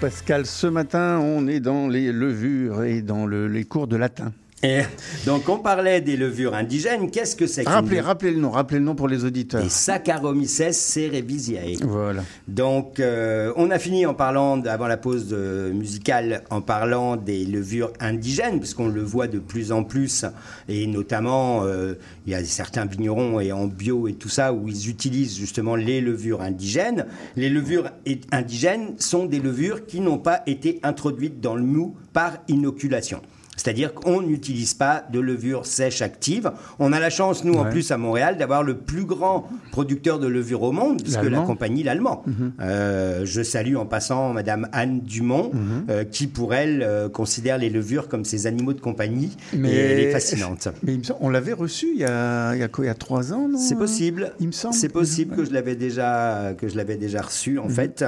Pascal, 0.00 0.46
ce 0.46 0.66
matin, 0.66 1.20
on 1.20 1.46
est 1.46 1.60
dans 1.60 1.88
les 1.88 2.10
levures 2.12 2.82
et 2.82 3.02
dans 3.02 3.26
le- 3.26 3.46
les 3.48 3.64
cours 3.64 3.86
de 3.86 3.96
latin. 3.96 4.32
Et 4.62 4.82
donc, 5.26 5.48
on 5.48 5.58
parlait 5.58 6.00
des 6.00 6.16
levures 6.16 6.54
indigènes. 6.54 7.10
Qu'est-ce 7.10 7.34
que 7.34 7.46
c'est 7.46 7.64
qu'une 7.64 7.72
Rappelez, 7.72 7.96
levure 7.96 8.04
rappelez 8.04 8.30
le 8.30 8.40
nom, 8.40 8.50
rappelez 8.50 8.78
le 8.78 8.84
nom 8.84 8.94
pour 8.94 9.08
les 9.08 9.24
auditeurs. 9.24 9.68
Saccharomyces 9.68 10.70
cerevisiae. 10.70 11.78
Voilà. 11.82 12.22
Donc, 12.46 13.00
euh, 13.00 13.52
on 13.56 13.70
a 13.70 13.78
fini 13.78 14.06
en 14.06 14.14
parlant, 14.14 14.62
avant 14.64 14.86
la 14.86 14.96
pause 14.96 15.30
euh, 15.32 15.72
musicale, 15.72 16.44
en 16.50 16.60
parlant 16.60 17.16
des 17.16 17.44
levures 17.44 17.92
indigènes, 17.98 18.60
puisqu'on 18.60 18.88
le 18.88 19.02
voit 19.02 19.26
de 19.26 19.40
plus 19.40 19.72
en 19.72 19.82
plus, 19.82 20.24
et 20.68 20.86
notamment, 20.86 21.64
euh, 21.64 21.94
il 22.26 22.32
y 22.32 22.36
a 22.36 22.44
certains 22.44 22.86
vignerons 22.86 23.40
et 23.40 23.50
en 23.50 23.66
bio 23.66 24.06
et 24.06 24.14
tout 24.14 24.28
ça, 24.28 24.52
où 24.52 24.68
ils 24.68 24.88
utilisent 24.88 25.36
justement 25.36 25.74
les 25.74 26.00
levures 26.00 26.40
indigènes. 26.40 27.06
Les 27.34 27.48
levures 27.48 27.90
indigènes 28.30 28.94
sont 28.98 29.26
des 29.26 29.40
levures 29.40 29.86
qui 29.86 30.00
n'ont 30.00 30.18
pas 30.18 30.42
été 30.46 30.78
introduites 30.84 31.40
dans 31.40 31.56
le 31.56 31.62
mou 31.62 31.96
par 32.12 32.38
inoculation. 32.46 33.20
C'est-à-dire 33.56 33.92
qu'on 33.94 34.22
n'utilise 34.22 34.72
pas 34.74 35.04
de 35.12 35.20
levure 35.20 35.66
sèche 35.66 36.00
active. 36.02 36.50
On 36.78 36.92
a 36.92 36.98
la 36.98 37.10
chance, 37.10 37.44
nous, 37.44 37.54
en 37.54 37.66
plus, 37.66 37.90
à 37.90 37.98
Montréal, 37.98 38.36
d'avoir 38.38 38.62
le 38.62 38.78
plus 38.78 39.04
grand 39.04 39.46
producteur 39.72 40.18
de 40.18 40.26
levure 40.26 40.62
au 40.62 40.72
monde, 40.72 41.02
puisque 41.02 41.22
la 41.24 41.40
compagnie 41.42 41.82
l'allemand. 41.82 42.22
Mhm. 42.26 42.52
Euh, 42.60 43.20
je 43.24 43.42
salue 43.42 43.76
en 43.76 43.84
passant 43.86 44.32
Madame 44.32 44.68
Anne 44.72 45.00
Dumont, 45.00 45.50
Mhm. 45.52 45.84
euh, 45.90 46.04
qui 46.04 46.26
pour 46.28 46.54
elle 46.54 46.82
euh, 46.82 47.08
considère 47.10 47.58
les 47.58 47.68
levures 47.70 48.08
comme 48.08 48.24
ses 48.24 48.46
animaux 48.46 48.72
de 48.72 48.80
compagnie. 48.80 49.36
Et 49.52 49.58
elle 49.76 50.00
est 50.00 50.12
fascinante. 50.12 50.68
Mais 50.82 50.94
il 50.94 50.98
me 51.00 51.04
semble- 51.04 51.20
on 51.22 51.28
l'avait 51.28 51.52
reçu 51.52 51.88
il 51.94 52.00
y 52.00 52.04
a, 52.04 52.54
il 52.54 52.60
y 52.60 52.64
a 52.64 52.68
quoi, 52.68 52.84
il 52.84 52.88
y 52.88 52.90
a 52.90 52.94
trois 52.94 53.32
ans, 53.34 53.48
non? 53.48 53.58
C'est 53.58 53.76
possible. 53.76 54.32
Il 54.40 54.46
me 54.48 54.52
semble. 54.52 54.74
C'est 54.74 54.88
possible 54.88 55.36
que 55.36 55.44
je 55.44 55.52
l'avais 55.52 55.76
déjà 55.76 56.52
que 56.58 56.68
je 56.68 56.76
l'avais 56.76 56.96
déjà 56.96 57.20
reçu 57.20 57.52
Mhm. 57.58 57.64
en 57.66 57.68
fait. 57.68 58.04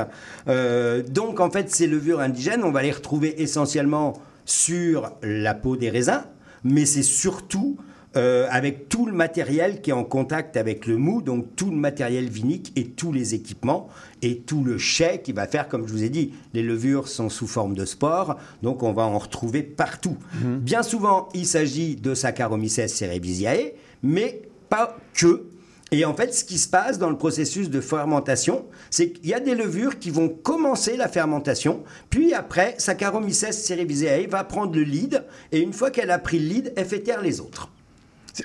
Euh, 0.48 1.02
donc 1.02 1.38
en 1.40 1.50
fait 1.50 1.70
ces 1.70 1.86
levures 1.86 2.20
indigènes, 2.20 2.64
on 2.64 2.70
va 2.70 2.82
les 2.82 2.92
retrouver 2.92 3.42
essentiellement 3.42 4.14
sur 4.44 5.12
la 5.22 5.54
peau 5.54 5.76
des 5.76 5.90
raisins, 5.90 6.24
mais 6.62 6.86
c'est 6.86 7.02
surtout 7.02 7.76
euh, 8.16 8.46
avec 8.50 8.88
tout 8.88 9.06
le 9.06 9.12
matériel 9.12 9.80
qui 9.80 9.90
est 9.90 9.94
en 9.94 10.04
contact 10.04 10.56
avec 10.56 10.86
le 10.86 10.96
mou, 10.96 11.20
donc 11.20 11.56
tout 11.56 11.70
le 11.70 11.76
matériel 11.76 12.28
vinique 12.28 12.72
et 12.76 12.84
tous 12.84 13.10
les 13.10 13.34
équipements 13.34 13.88
et 14.22 14.38
tout 14.38 14.62
le 14.62 14.78
chai 14.78 15.20
qui 15.24 15.32
va 15.32 15.48
faire, 15.48 15.68
comme 15.68 15.88
je 15.88 15.92
vous 15.92 16.04
ai 16.04 16.10
dit, 16.10 16.32
les 16.52 16.62
levures 16.62 17.08
sont 17.08 17.28
sous 17.28 17.48
forme 17.48 17.74
de 17.74 17.84
spores, 17.84 18.36
donc 18.62 18.84
on 18.84 18.92
va 18.92 19.02
en 19.02 19.18
retrouver 19.18 19.64
partout. 19.64 20.16
Bien 20.60 20.84
souvent, 20.84 21.28
il 21.34 21.44
s'agit 21.44 21.96
de 21.96 22.14
Saccharomyces 22.14 22.86
cerevisiae, 22.86 23.72
mais 24.04 24.42
pas 24.68 24.96
que. 25.12 25.46
Et 25.92 26.04
en 26.04 26.14
fait, 26.14 26.34
ce 26.34 26.44
qui 26.44 26.58
se 26.58 26.68
passe 26.68 26.98
dans 26.98 27.10
le 27.10 27.16
processus 27.18 27.70
de 27.70 27.80
fermentation, 27.80 28.64
c'est 28.90 29.10
qu'il 29.12 29.26
y 29.28 29.34
a 29.34 29.38
des 29.40 29.54
levures 29.54 29.98
qui 29.98 30.10
vont 30.10 30.28
commencer 30.28 30.96
la 30.96 31.08
fermentation, 31.08 31.84
puis 32.10 32.32
après, 32.34 32.74
Saccharomyces 32.78 33.50
cerevisiae 33.52 34.26
va 34.28 34.42
prendre 34.44 34.74
le 34.74 34.82
lead, 34.82 35.24
et 35.52 35.60
une 35.60 35.72
fois 35.72 35.90
qu'elle 35.90 36.10
a 36.10 36.18
pris 36.18 36.38
le 36.40 36.46
lead, 36.48 36.72
elle 36.76 36.86
fait 36.86 37.00
taire 37.00 37.22
les 37.22 37.40
autres. 37.40 37.70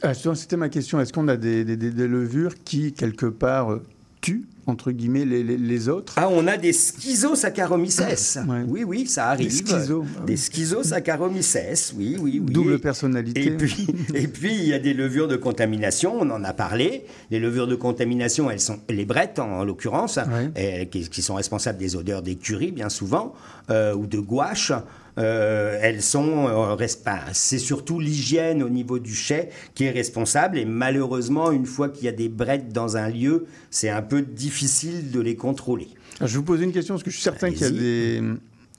Ah, 0.03 0.13
C'était 0.13 0.57
ma 0.57 0.69
question. 0.69 0.99
Est-ce 0.99 1.11
qu'on 1.13 1.27
a 1.27 1.37
des, 1.37 1.63
des- 1.65 2.07
levures 2.07 2.53
qui, 2.63 2.93
quelque 2.93 3.25
part, 3.25 3.79
tuent, 4.21 4.45
entre 4.67 4.91
guillemets, 4.91 5.25
les, 5.25 5.43
les- 5.43 5.57
les 5.57 5.89
autres 5.89 6.13
Ah, 6.17 6.27
on 6.29 6.45
a 6.47 6.57
des 6.57 6.73
schizosaccharomyces. 6.73 8.39
Ouais. 8.47 8.63
Oui, 8.67 8.83
oui, 8.83 9.07
ça 9.07 9.27
arrive. 9.29 9.49
Des 9.49 9.65
schizos, 9.79 10.05
ah. 10.19 10.25
Des 10.25 10.37
schizosaccharomyces, 10.37 11.93
oui, 11.97 12.17
oui, 12.19 12.41
oui. 12.45 12.53
Double 12.53 12.79
personnalité. 12.79 13.45
Et 13.45 13.51
puis, 13.51 13.87
et 14.13 14.27
puis, 14.27 14.53
il 14.53 14.65
y 14.67 14.73
a 14.73 14.79
des 14.79 14.93
levures 14.93 15.27
de 15.27 15.35
contamination, 15.35 16.15
on 16.19 16.29
en 16.29 16.43
a 16.43 16.53
parlé. 16.53 17.05
Les 17.31 17.39
levures 17.39 17.67
de 17.67 17.75
contamination, 17.75 18.49
elles 18.51 18.59
sont 18.59 18.79
les 18.89 19.05
brettes, 19.05 19.39
en, 19.39 19.59
en 19.59 19.63
l'occurrence, 19.63 20.17
Ouais. 20.17 20.81
et 20.81 20.87
qui, 20.87 21.07
qui 21.09 21.21
sont 21.21 21.35
responsables 21.35 21.77
des 21.77 21.95
odeurs 21.95 22.21
d'écurie, 22.21 22.71
bien 22.71 22.89
souvent, 22.89 23.33
euh, 23.69 23.93
ou 23.95 24.05
de 24.05 24.19
gouache. 24.19 24.71
Euh, 25.19 25.77
elles 25.81 26.01
sont, 26.01 26.47
euh, 26.47 26.87
c'est 27.33 27.57
surtout 27.57 27.99
l'hygiène 27.99 28.63
au 28.63 28.69
niveau 28.69 28.99
du 28.99 29.13
chai 29.13 29.49
qui 29.75 29.83
est 29.83 29.91
responsable. 29.91 30.57
Et 30.57 30.65
malheureusement, 30.65 31.51
une 31.51 31.65
fois 31.65 31.89
qu'il 31.89 32.05
y 32.05 32.07
a 32.07 32.13
des 32.13 32.29
brettes 32.29 32.71
dans 32.71 32.95
un 32.95 33.09
lieu, 33.09 33.45
c'est 33.69 33.89
un 33.89 34.01
peu 34.01 34.21
difficile 34.21 35.11
de 35.11 35.19
les 35.19 35.35
contrôler. 35.35 35.89
Alors, 36.19 36.29
je 36.29 36.33
vais 36.33 36.39
vous 36.39 36.45
poser 36.45 36.63
une 36.63 36.71
question, 36.71 36.93
parce 36.95 37.03
que 37.03 37.11
je 37.11 37.15
suis 37.15 37.23
certain 37.23 37.51
qu'il 37.51 37.61
y 37.61 37.65
a 37.65 37.71
des, 37.71 38.21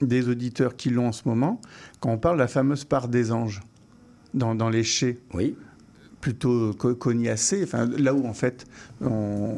des 0.01 0.29
auditeurs 0.29 0.75
qui 0.75 0.89
l'ont 0.89 1.07
en 1.07 1.11
ce 1.11 1.23
moment. 1.25 1.61
Quand 1.99 2.09
on 2.09 2.17
parle 2.17 2.37
de 2.37 2.41
la 2.41 2.47
fameuse 2.47 2.85
part 2.85 3.07
des 3.07 3.31
anges 3.31 3.61
dans, 4.33 4.55
dans 4.55 4.69
les 4.69 4.83
chais, 4.83 5.19
Oui. 5.33 5.55
Plutôt 6.21 6.73
co- 6.77 6.93
cognacés, 6.95 7.61
enfin, 7.63 7.89
là 7.97 8.13
où 8.13 8.25
en 8.27 8.33
fait, 8.33 8.65
on, 9.01 9.55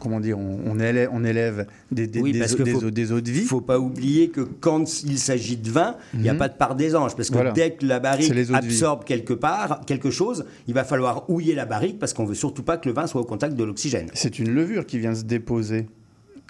comment 0.00 0.18
dire, 0.20 0.38
on, 0.38 0.78
élève, 0.80 1.10
on 1.12 1.24
élève 1.24 1.66
des, 1.92 2.06
des, 2.06 2.20
Oui, 2.20 2.32
des 2.32 2.42
eaux- 2.54 2.56
faut- 2.66 2.90
des 2.90 3.06
de 3.06 3.30
vie. 3.30 3.40
Il 3.42 3.46
faut 3.46 3.60
pas 3.60 3.78
oublier 3.78 4.30
que 4.30 4.40
quand 4.40 5.02
il 5.04 5.18
s'agit 5.18 5.56
de 5.56 5.70
vin, 5.70 5.96
il 6.14 6.20
n'y 6.20 6.28
a 6.28 6.32
Mhm. 6.32 6.38
pas 6.38 6.48
de 6.48 6.54
part 6.54 6.74
des 6.74 6.96
anges. 6.96 7.14
Parce 7.14 7.28
que 7.28 7.34
Voilà. 7.34 7.52
dès 7.52 7.72
que 7.72 7.84
la 7.86 8.00
barrique 8.00 8.32
absorbe 8.52 9.04
quelque 9.04 9.34
part, 9.34 9.82
quelque 9.86 10.10
chose, 10.10 10.46
il 10.66 10.74
va 10.74 10.84
falloir 10.84 11.28
houiller 11.28 11.54
la 11.54 11.66
barrique 11.66 11.98
parce 11.98 12.14
qu'on 12.14 12.24
veut 12.24 12.34
surtout 12.34 12.62
pas 12.62 12.78
que 12.78 12.88
le 12.88 12.94
vin 12.94 13.06
soit 13.06 13.20
au 13.20 13.24
contact 13.24 13.54
de 13.54 13.64
l'oxygène. 13.64 14.08
C'est 14.14 14.38
une 14.38 14.50
levure 14.54 14.86
qui 14.86 14.98
vient 14.98 15.14
se 15.14 15.24
déposer 15.24 15.86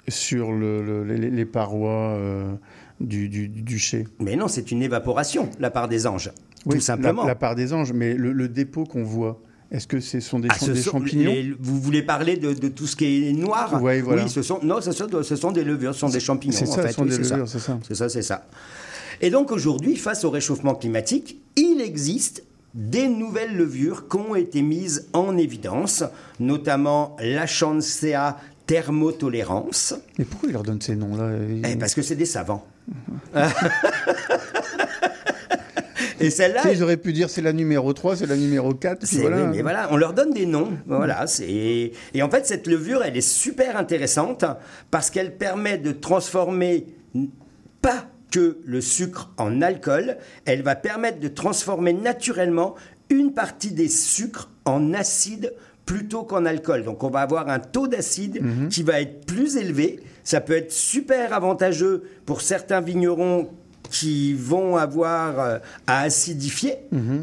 sur 0.07 0.53
le- 0.53 0.81
le- 0.83 1.03
les, 1.03 1.29
les 1.29 1.45
parois 1.45 2.11
euh, 2.17 2.53
du, 3.01 3.27
du, 3.27 3.49
du 3.49 3.77
chai. 3.77 4.07
Mais 4.21 4.35
non, 4.37 4.47
c'est 4.47 4.71
une 4.71 4.81
évaporation, 4.81 5.49
la 5.59 5.69
part 5.69 5.87
des 5.89 6.07
anges. 6.07 6.31
Oui, 6.65 6.75
tout 6.75 6.81
simplement. 6.81 7.23
La, 7.23 7.29
la 7.29 7.35
part 7.35 7.55
des 7.55 7.73
anges, 7.73 7.91
mais 7.93 8.13
le, 8.13 8.31
le 8.31 8.47
dépôt 8.47 8.85
qu'on 8.85 9.03
voit, 9.03 9.41
est-ce 9.71 9.87
que 9.87 9.99
ce 9.99 10.19
sont 10.19 10.39
des, 10.39 10.47
Ah, 10.51 10.57
champ- 10.57 10.65
ce 10.67 10.71
des 10.71 10.81
sont 10.81 10.91
champignons 10.91 11.31
les- 11.33 11.53
vous 11.59 11.79
voulez 11.81 12.01
parler 12.01 12.37
de, 12.37 12.53
de 12.53 12.67
tout 12.69 12.87
ce 12.87 12.95
qui 12.95 13.27
est 13.29 13.33
noir? 13.33 13.81
Ouais, 13.81 14.01
voilà. 14.01 14.23
Oui, 14.23 14.29
ce 14.29 14.41
sont, 14.41 14.59
non, 14.63 14.79
ce 14.81 14.91
sont, 14.91 15.07
ce 15.23 15.35
sont 15.35 15.51
des 15.51 15.63
levures, 15.63 15.93
ce 15.93 15.99
sont 16.01 16.09
des 16.09 16.19
champignons. 16.19 16.55
C'est 16.57 16.67
en 16.69 16.71
ça, 16.73 16.81
fait. 16.83 16.87
ce 16.89 16.93
sont 16.95 17.03
Oui, 17.03 17.09
des 17.09 17.15
c'est 17.15 17.23
ça. 17.25 17.35
levures, 17.35 17.49
c'est 17.49 17.59
ça. 17.59 17.79
C'est 17.87 17.95
ça, 17.95 18.09
c'est 18.09 18.21
ça. 18.21 18.47
Et 19.21 19.29
donc 19.29 19.51
aujourd'hui, 19.51 19.95
face 19.95 20.23
au 20.23 20.29
réchauffement 20.29 20.75
climatique, 20.75 21.41
il 21.55 21.81
existe 21.81 22.43
des 22.75 23.07
nouvelles 23.07 23.55
levures 23.57 24.07
qui 24.07 24.17
ont 24.17 24.35
été 24.35 24.61
mises 24.61 25.07
en 25.13 25.35
évidence, 25.37 26.03
notamment 26.39 27.15
la 27.19 27.47
Chancea 27.47 28.37
thermotolérance, 28.67 29.95
Mais 30.19 30.25
pourquoi 30.25 30.49
ils 30.49 30.53
leur 30.53 30.63
donnent 30.63 30.81
ces 30.81 30.95
noms-là? 30.95 31.31
Eh, 31.71 31.75
parce 31.77 31.93
que 31.95 32.01
c'est 32.01 32.15
des 32.17 32.25
savants. 32.25 32.65
Et 36.19 36.29
celle-là, 36.29 36.61
Tu 36.61 36.69
sais, 36.69 36.75
Ils 36.75 36.83
auraient 36.83 36.97
pu 36.97 37.13
dire 37.13 37.29
c'est 37.29 37.41
la 37.41 37.53
numéro 37.53 37.93
3, 37.93 38.17
c'est 38.17 38.25
la 38.25 38.35
numéro 38.37 38.73
4. 38.73 38.99
puis 39.07 39.17
voilà. 39.19 39.45
mais 39.47 39.61
voilà, 39.61 39.87
on 39.91 39.97
leur 39.97 40.13
donne 40.13 40.31
des 40.31 40.45
noms. 40.45 40.71
Voilà, 40.87 41.25
et 41.41 41.91
en 42.21 42.29
fait 42.29 42.45
cette 42.45 42.67
levure, 42.67 43.03
elle 43.03 43.17
est 43.17 43.21
super 43.21 43.77
intéressante 43.77 44.45
parce 44.91 45.09
qu'elle 45.09 45.37
permet 45.37 45.77
de 45.77 45.91
transformer 45.91 46.87
pas 47.81 48.05
que 48.31 48.57
le 48.65 48.81
sucre 48.81 49.31
en 49.37 49.61
alcool, 49.61 50.17
elle 50.45 50.61
va 50.61 50.75
permettre 50.75 51.19
de 51.19 51.27
transformer 51.27 51.93
naturellement 51.93 52.75
une 53.09 53.33
partie 53.33 53.71
des 53.71 53.87
sucres 53.87 54.49
en 54.65 54.93
acide 54.93 55.53
plutôt 55.85 56.23
qu'en 56.23 56.45
alcool. 56.45 56.83
Donc 56.83 57.03
on 57.03 57.09
va 57.09 57.21
avoir 57.21 57.47
un 57.47 57.59
taux 57.59 57.87
d'acide 57.87 58.41
qui 58.69 58.83
va 58.83 58.99
être 58.99 59.25
plus 59.25 59.55
élevé. 59.55 60.01
Ça 60.23 60.41
peut 60.41 60.57
être 60.57 60.73
super 60.73 61.31
avantageux 61.33 62.03
pour 62.25 62.41
certains 62.41 62.81
vignerons 62.81 63.49
qui 63.89 64.33
vont 64.33 64.77
avoir 64.77 65.39
euh, 65.39 65.57
à 65.87 66.01
acidifier. 66.01 66.75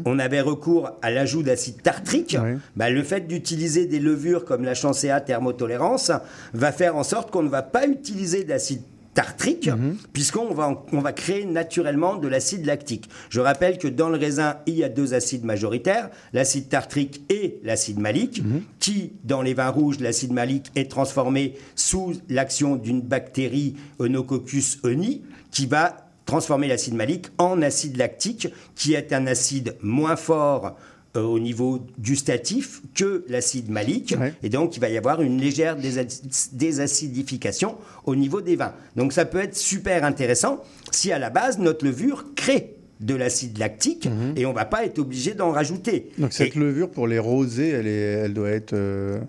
On 0.05 0.19
avait 0.19 0.41
recours 0.41 0.91
à 1.01 1.11
l'ajout 1.11 1.43
d'acide 1.43 1.81
tartrique. 1.81 2.37
Bah, 2.75 2.89
le 2.89 3.03
fait 3.03 3.27
d'utiliser 3.27 3.85
des 3.85 3.99
levures 3.99 4.45
comme 4.45 4.63
la 4.63 4.73
Chancea 4.73 5.19
thermotolérance 5.21 6.11
va 6.53 6.71
faire 6.71 6.95
en 6.95 7.03
sorte 7.03 7.31
qu'on 7.31 7.43
ne 7.43 7.49
va 7.49 7.61
pas 7.61 7.87
utiliser 7.87 8.43
d'acide 8.43 8.81
tartrique, 9.15 9.69
puisqu'on 10.13 10.53
va, 10.53 10.83
on 10.91 10.99
va 10.99 11.13
créer 11.13 11.45
naturellement 11.45 12.17
de 12.17 12.27
l'acide 12.27 12.65
lactique. 12.65 13.09
Je 13.29 13.39
rappelle 13.39 13.77
que 13.77 13.87
dans 13.87 14.09
le 14.09 14.17
raisin, 14.17 14.57
il 14.67 14.75
y 14.75 14.83
a 14.83 14.89
deux 14.89 15.13
acides 15.13 15.45
majoritaires, 15.45 16.09
l'acide 16.33 16.67
tartrique 16.67 17.21
et 17.29 17.57
l'acide 17.63 17.97
malique, 17.97 18.43
qui, 18.79 19.13
dans 19.23 19.41
les 19.41 19.53
vins 19.53 19.69
rouges, 19.69 20.01
l'acide 20.01 20.33
malique 20.33 20.69
est 20.75 20.91
transformé 20.91 21.55
sous 21.75 22.13
l'action 22.29 22.75
d'une 22.75 23.01
bactérie 23.01 23.75
Eunococcus 23.99 24.79
euni, 24.83 25.23
qui 25.49 25.65
va 25.65 26.04
transformer 26.25 26.67
l'acide 26.67 26.95
malique 26.95 27.27
en 27.37 27.61
acide 27.61 27.97
lactique, 27.97 28.47
qui 28.75 28.93
est 28.93 29.13
un 29.13 29.27
acide 29.27 29.75
moins 29.81 30.15
fort 30.15 30.75
euh, 31.15 31.21
au 31.21 31.39
niveau 31.39 31.79
gustatif 31.99 32.81
que 32.93 33.23
l'acide 33.29 33.69
malique. 33.69 34.15
Ouais. 34.19 34.33
Et 34.43 34.49
donc, 34.49 34.75
il 34.75 34.79
va 34.79 34.89
y 34.89 34.97
avoir 34.97 35.21
une 35.21 35.39
légère 35.39 35.77
désac- 35.77 36.49
désacidification 36.53 37.75
au 38.05 38.15
niveau 38.15 38.41
des 38.41 38.55
vins. 38.55 38.73
Donc, 38.95 39.13
ça 39.13 39.25
peut 39.25 39.39
être 39.39 39.55
super 39.55 40.03
intéressant 40.03 40.61
si 40.91 41.11
à 41.11 41.19
la 41.19 41.29
base, 41.29 41.57
notre 41.59 41.85
levure 41.85 42.25
crée 42.35 42.71
de 43.01 43.13
l'acide 43.15 43.57
lactique 43.57 44.07
et 44.37 44.45
on 44.45 44.53
va 44.53 44.63
pas 44.65 44.85
être 44.85 44.99
obligé 44.99 45.33
d'en 45.33 45.51
rajouter. 45.51 46.11
Donc 46.17 46.31
cette 46.31 46.55
Et- 46.55 46.59
levure 46.59 46.89
pour 46.89 47.07
les 47.07 47.19
rosés, 47.19 47.69
elle, 47.69 47.87
est, 47.87 47.91
elle 48.23 48.33
doit 48.33 48.49
être 48.51 48.71
euh, 48.71 49.19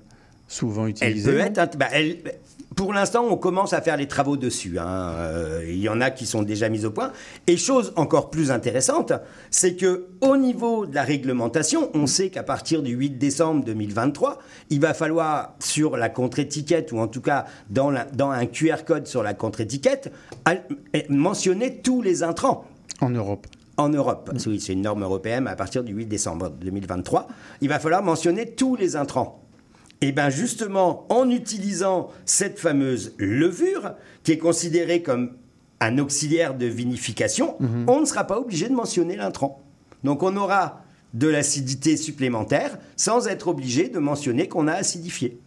souvent 0.46 0.84
Elle 0.84 0.90
utilisée. 0.90 1.32
peut 1.32 1.38
être. 1.40 1.76
bah, 1.76 1.88
elle- 1.92 2.18
pour 2.76 2.92
l'instant, 2.92 3.24
on 3.28 3.36
commence 3.36 3.72
à 3.72 3.80
faire 3.80 3.96
les 3.96 4.06
travaux 4.06 4.36
dessus. 4.36 4.78
hein. 4.78 4.86
Euh, 5.16 5.64
Il 5.66 5.78
y 5.78 5.88
en 5.88 6.00
a 6.00 6.10
qui 6.10 6.26
sont 6.26 6.42
déjà 6.42 6.68
mis 6.68 6.84
au 6.84 6.90
point. 6.90 7.10
Et 7.46 7.56
chose 7.56 7.92
encore 7.96 8.30
plus 8.30 8.50
intéressante, 8.50 9.12
c'est 9.50 9.74
que 9.76 10.06
au 10.20 10.36
niveau 10.36 10.86
de 10.86 10.94
la 10.94 11.02
réglementation, 11.02 11.90
on 11.94 12.06
sait 12.06 12.28
qu'à 12.30 12.42
partir 12.42 12.82
du 12.82 12.92
8 12.92 13.18
décembre 13.18 13.64
2023, 13.64 14.38
il 14.70 14.80
va 14.80 14.92
falloir 14.94 15.54
sur 15.58 15.96
la 15.96 16.08
contre-étiquette 16.10 16.92
ou 16.92 16.98
en 16.98 17.08
tout 17.08 17.22
cas 17.22 17.46
dans, 17.70 17.90
la- 17.90 18.04
dans 18.04 18.30
un 18.30 18.44
QR 18.46 18.84
code 18.86 19.06
sur 19.06 19.22
la 19.22 19.32
contre-étiquette 19.34 20.12
eh, 20.94 21.06
mentionner 21.08 21.80
tous 21.80 22.02
les 22.02 22.22
intrants 22.22 22.66
En 23.00 23.08
Europe. 23.10 23.46
en 23.78 23.88
Europe. 23.88 24.30
Oui, 24.46 24.60
c'est 24.60 24.74
une 24.74 24.82
norme 24.82 25.02
européenne 25.02 25.46
à 25.48 25.56
partir 25.56 25.82
du 25.82 25.94
8 25.94 26.06
décembre 26.06 26.50
2023. 26.50 27.26
Il 27.62 27.68
va 27.70 27.78
falloir 27.78 28.02
mentionner 28.02 28.50
tous 28.52 28.76
les 28.76 28.96
intrants. 28.96 29.42
Et 30.02 30.12
bien 30.12 30.28
justement, 30.30 31.06
en 31.08 31.30
utilisant 31.30 32.08
cette 32.24 32.58
fameuse 32.58 33.14
levure, 33.18 33.94
qui 34.22 34.32
est 34.32 34.38
considérée 34.38 35.02
comme 35.02 35.32
un 35.80 35.98
auxiliaire 35.98 36.54
de 36.56 36.66
vinification, 36.66 37.56
on 37.86 38.00
ne 38.00 38.04
sera 38.06 38.24
pas 38.24 38.38
obligé 38.38 38.68
de 38.68 38.74
mentionner 38.74 39.16
l'intrant. 39.16 39.62
Donc 40.04 40.22
on 40.22 40.36
aura 40.36 40.82
de 41.14 41.28
l'acidité 41.28 41.96
supplémentaire 41.96 42.78
sans 42.96 43.26
être 43.26 43.48
obligé 43.48 43.88
de 43.88 43.98
mentionner 43.98 44.48
qu'on 44.48 44.68
a 44.68 44.72
acidifié. 44.72 45.38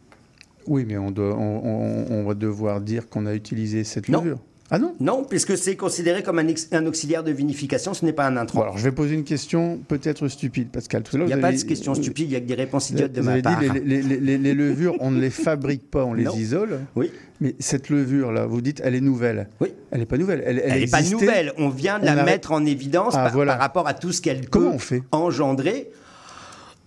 Oui, 0.67 0.83
mais 0.87 0.97
on, 0.97 1.11
doit, 1.11 1.35
on, 1.35 1.61
on- 1.65 2.05
on 2.11 2.23
va 2.25 2.33
devoir 2.33 2.81
dire 2.81 3.07
qu'on 3.09 3.25
a 3.25 3.33
utilisé 3.33 3.83
cette 3.83 4.09
Non. 4.09 4.23
Ah 4.71 4.77
non? 4.77 4.93
Non, 4.99 5.23
puisque 5.27 5.57
c'est 5.57 5.75
considéré 5.75 6.21
comme 6.21 6.37
un, 6.39 6.45
un 6.73 6.85
auxiliaire 6.85 7.23
de 7.23 7.31
vinification, 7.31 7.93
ce 7.95 8.05
n'est 8.05 8.13
pas 8.13 8.27
un 8.27 8.33
Bon, 8.33 8.37
intrant. 8.41 8.61
alors 8.61 8.77
je 8.77 8.83
vais 8.83 8.91
poser 8.91 9.15
une 9.15 9.23
question 9.23 9.79
peut-être 9.87 10.27
stupide, 10.27 10.69
Pascal. 10.69 11.01
Tout 11.03 11.17
Il 11.17 11.23
n'y 11.25 11.33
a 11.33 11.37
pas 11.37 11.47
avez- 11.47 11.57
de 11.57 11.63
questions 11.63 11.95
stupides, 11.95 12.27
il 12.27 12.31
n'y 12.31 12.35
a 12.35 12.39
que 12.39 12.45
des 12.45 12.53
réponses 12.53 12.87
Vous 12.91 12.97
idiotes 12.97 13.11
de 13.13 13.21
ma 13.21 13.35
dit 13.37 13.41
part. 13.41 13.59
les, 13.61 13.69
les- 13.79 14.01
les- 14.03 14.19
les- 14.19 14.37
les 14.37 14.53
levures, 14.53 14.95
on 14.99 15.09
ne 15.11 15.19
les 15.19 15.31
fabrique 15.31 15.89
pas, 15.89 16.05
on 16.05 16.13
les 16.13 16.25
Non. 16.25 16.35
isole. 16.35 16.79
Oui. 16.95 17.11
Mais 17.41 17.55
cette 17.59 17.89
levure-là, 17.89 18.45
vous 18.45 18.61
dites, 18.61 18.81
elle 18.83 18.95
est 18.95 19.01
nouvelle. 19.01 19.47
Oui. 19.59 19.69
Elle 19.91 20.01
n'est 20.01 20.05
pas 20.05 20.17
nouvelle. 20.17 20.43
Elle, 20.45 20.61
Elle 20.63 20.81
n'est 20.81 20.87
pas 20.87 21.01
nouvelle. 21.01 21.53
On 21.57 21.69
vient 21.69 21.97
de 21.97 22.03
On 22.03 22.13
la 22.13 22.21
a- 22.21 22.25
mettre 22.25 22.51
en 22.51 22.63
évidence 22.65 23.13
Ah, 23.17 23.23
par, 23.23 23.33
voilà. 23.33 23.53
par 23.53 23.61
rapport 23.61 23.87
à 23.87 23.93
tout 23.93 24.11
ce 24.11 24.21
qu'elle 24.21 24.49
Comment 24.49 24.69
peut 24.71 24.75
on 24.75 24.79
fait? 24.79 25.03
engendrer. 25.11 25.89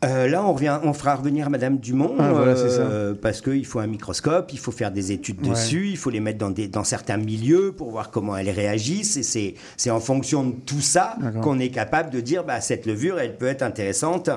Euh, 0.05 0.27
là, 0.27 0.45
on, 0.45 0.53
revient, 0.53 0.79
on 0.83 0.93
fera 0.93 1.15
revenir 1.15 1.49
Madame 1.49 1.79
Dumont 1.79 2.15
Ah, 2.19 2.33
voilà, 2.33 2.57
c'est 2.57 2.71
ça. 2.71 2.81
euh, 2.83 3.15
parce 3.15 3.41
qu'il 3.41 3.65
faut 3.65 3.79
un 3.79 3.87
microscope, 3.87 4.53
il 4.53 4.59
faut 4.59 4.73
faire 4.73 4.91
des 4.91 5.13
études 5.13 5.41
Ouais. 5.43 5.51
dessus, 5.51 5.89
il 5.91 5.97
faut 5.97 6.11
les 6.11 6.19
mettre 6.19 6.39
dans, 6.39 6.51
des, 6.51 6.67
dans 6.67 6.83
certains 6.85 7.19
milieux 7.19 7.73
pour 7.73 7.91
voir 7.93 8.11
comment 8.11 8.37
elles 8.37 8.51
réagissent. 8.51 9.17
Et 9.17 9.23
c'est, 9.23 9.55
c'est 9.77 9.91
en 9.91 10.01
fonction 10.01 10.45
de 10.45 10.53
tout 10.67 10.81
ça 10.81 11.17
qu'on 11.41 11.59
est 11.61 11.69
capable 11.71 12.11
de 12.11 12.21
dire 12.21 12.43
bah, 12.45 12.61
cette 12.61 12.85
levure, 12.87 13.21
elle 13.21 13.37
peut 13.37 13.47
être 13.47 13.63
intéressante 13.63 14.29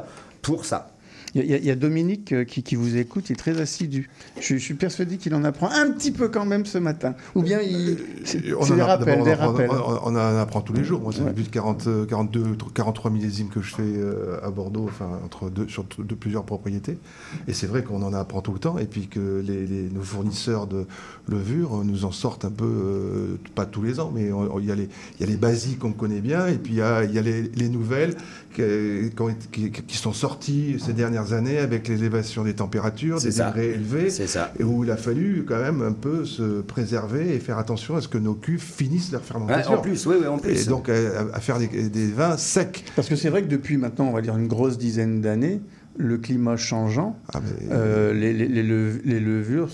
pour 0.43 0.65
ça. 0.65 0.91
Il 1.35 1.45
y, 1.45 1.53
a- 1.53 1.57
y 1.73 1.75
Dominique 1.75 2.31
euh, 2.31 2.45
qui, 2.45 2.63
qui 2.63 2.75
vous 2.75 2.95
écoute, 2.95 3.29
il 3.29 3.33
est 3.33 3.35
très 3.35 3.59
assidu. 3.59 4.09
Je, 4.39 4.55
je 4.55 4.57
suis 4.57 4.73
persuadé 4.73 5.17
qu'il 5.17 5.35
en 5.35 5.43
apprend 5.43 5.69
un 5.69 5.91
petit 5.91 6.11
peu 6.11 6.29
quand 6.29 6.45
même 6.45 6.65
ce 6.65 6.77
matin. 6.77 7.13
Ou 7.35 7.41
bien 7.41 7.59
il. 7.61 7.97
C'est 8.23 8.53
On 8.53 8.63
c'est 8.63 8.75
des 8.75 8.79
a- 8.81 8.85
rappels, 8.85 9.21
des 9.23 9.33
rappels. 9.33 9.69
On, 9.69 10.15
en 10.15 10.15
apprend 10.15 10.61
tous 10.61 10.71
les 10.73 10.85
jours. 10.85 11.01
Moi, 11.01 11.11
c'est 11.13 11.21
Ouais. 11.21 11.29
depuis 11.31 11.43
40, 11.49 11.87
euh, 11.87 12.05
42, 12.05 12.55
43 12.73 13.11
millésimes 13.11 13.49
que 13.49 13.61
je 13.61 13.75
fais 13.75 13.83
euh, 13.83 14.37
à 14.43 14.49
Bordeaux, 14.49 14.85
enfin, 14.87 15.09
entre 15.25 15.49
deux, 15.49 15.67
sur 15.67 15.83
de 15.99 16.15
plusieurs 16.15 16.45
propriétés. 16.45 16.97
Et 17.49 17.53
c'est 17.53 17.67
vrai 17.67 17.83
qu'on 17.83 18.01
en 18.01 18.13
apprend 18.13 18.41
tout 18.41 18.53
le 18.53 18.59
temps. 18.59 18.77
Et 18.77 18.85
puis 18.85 19.07
que 19.07 19.43
les, 19.45 19.67
les- 19.67 19.89
nos 19.89 20.03
fournisseurs 20.03 20.67
de 20.67 20.85
levure 21.27 21.83
nous 21.83 22.05
en 22.05 22.11
sortent 22.13 22.45
un 22.45 22.51
peu, 22.51 22.65
euh, 22.65 23.35
pas 23.55 23.65
tous 23.65 23.81
les 23.83 23.99
ans, 23.99 24.11
mais 24.15 24.29
il 24.59 24.65
y, 24.65 24.71
a 24.71 24.75
les- 24.75 24.87
il 25.19 25.21
y 25.21 25.23
a 25.23 25.27
les 25.27 25.37
basiques 25.37 25.79
qu'on 25.79 25.91
connaît 25.91 26.21
bien. 26.21 26.47
Et 26.47 26.55
puis 26.57 26.73
il 26.73 26.77
y 26.77 26.81
a, 26.81 27.03
il 27.03 27.11
y 27.13 27.19
a 27.19 27.21
les, 27.21 27.41
les 27.43 27.67
nouvelles 27.67 28.15
qui- 29.51 29.71
qui 29.71 29.97
sont 29.97 30.13
sorties 30.13 30.77
ces 30.79 30.93
dernières 30.93 31.24
années 31.33 31.57
avec 31.57 31.87
l'élévation 31.87 32.43
des 32.43 32.53
températures, 32.53 33.19
des 33.21 33.31
ça. 33.31 33.47
degrés 33.49 33.71
élevés 33.73 34.09
ça. 34.09 34.51
et 34.59 34.63
où 34.63 34.83
il 34.83 34.91
a 34.91 34.97
fallu 34.97 35.45
quand 35.47 35.59
même 35.59 35.81
un 35.81 35.91
peu 35.93 36.25
se 36.25 36.61
préserver 36.61 37.35
et 37.35 37.39
faire 37.39 37.57
attention 37.57 37.95
à 37.95 38.01
ce 38.01 38.07
que 38.07 38.17
nos 38.17 38.33
cuves 38.33 38.61
finissent 38.61 39.11
leur 39.11 39.21
Ouais, 39.21 39.27
fermentation. 39.27 39.73
en 39.73 39.77
plus, 39.81 40.05
oui, 40.05 40.15
oui, 40.21 40.27
en 40.27 40.37
plus. 40.37 40.61
Et 40.61 40.69
donc 40.69 40.89
à, 40.89 40.93
à 41.33 41.39
faire 41.39 41.59
des, 41.59 41.67
des 41.89 42.07
vins 42.07 42.37
secs. 42.37 42.83
Parce 42.95 43.07
que 43.09 43.15
c'est 43.15 43.29
vrai 43.29 43.41
que 43.43 43.47
depuis 43.47 43.77
maintenant, 43.77 44.05
on 44.05 44.13
va 44.13 44.21
dire 44.21 44.37
une 44.37 44.47
grosse 44.47 44.77
dizaine 44.77 45.21
d'années, 45.21 45.61
le 45.97 46.17
climat 46.17 46.57
changeant, 46.57 47.17
Ah, 47.33 47.39
euh, 47.71 48.13
les, 48.13 48.33
les- 48.33 48.47
les 48.49 48.63
lev- 48.63 48.99
les 49.05 49.19
levures 49.19 49.69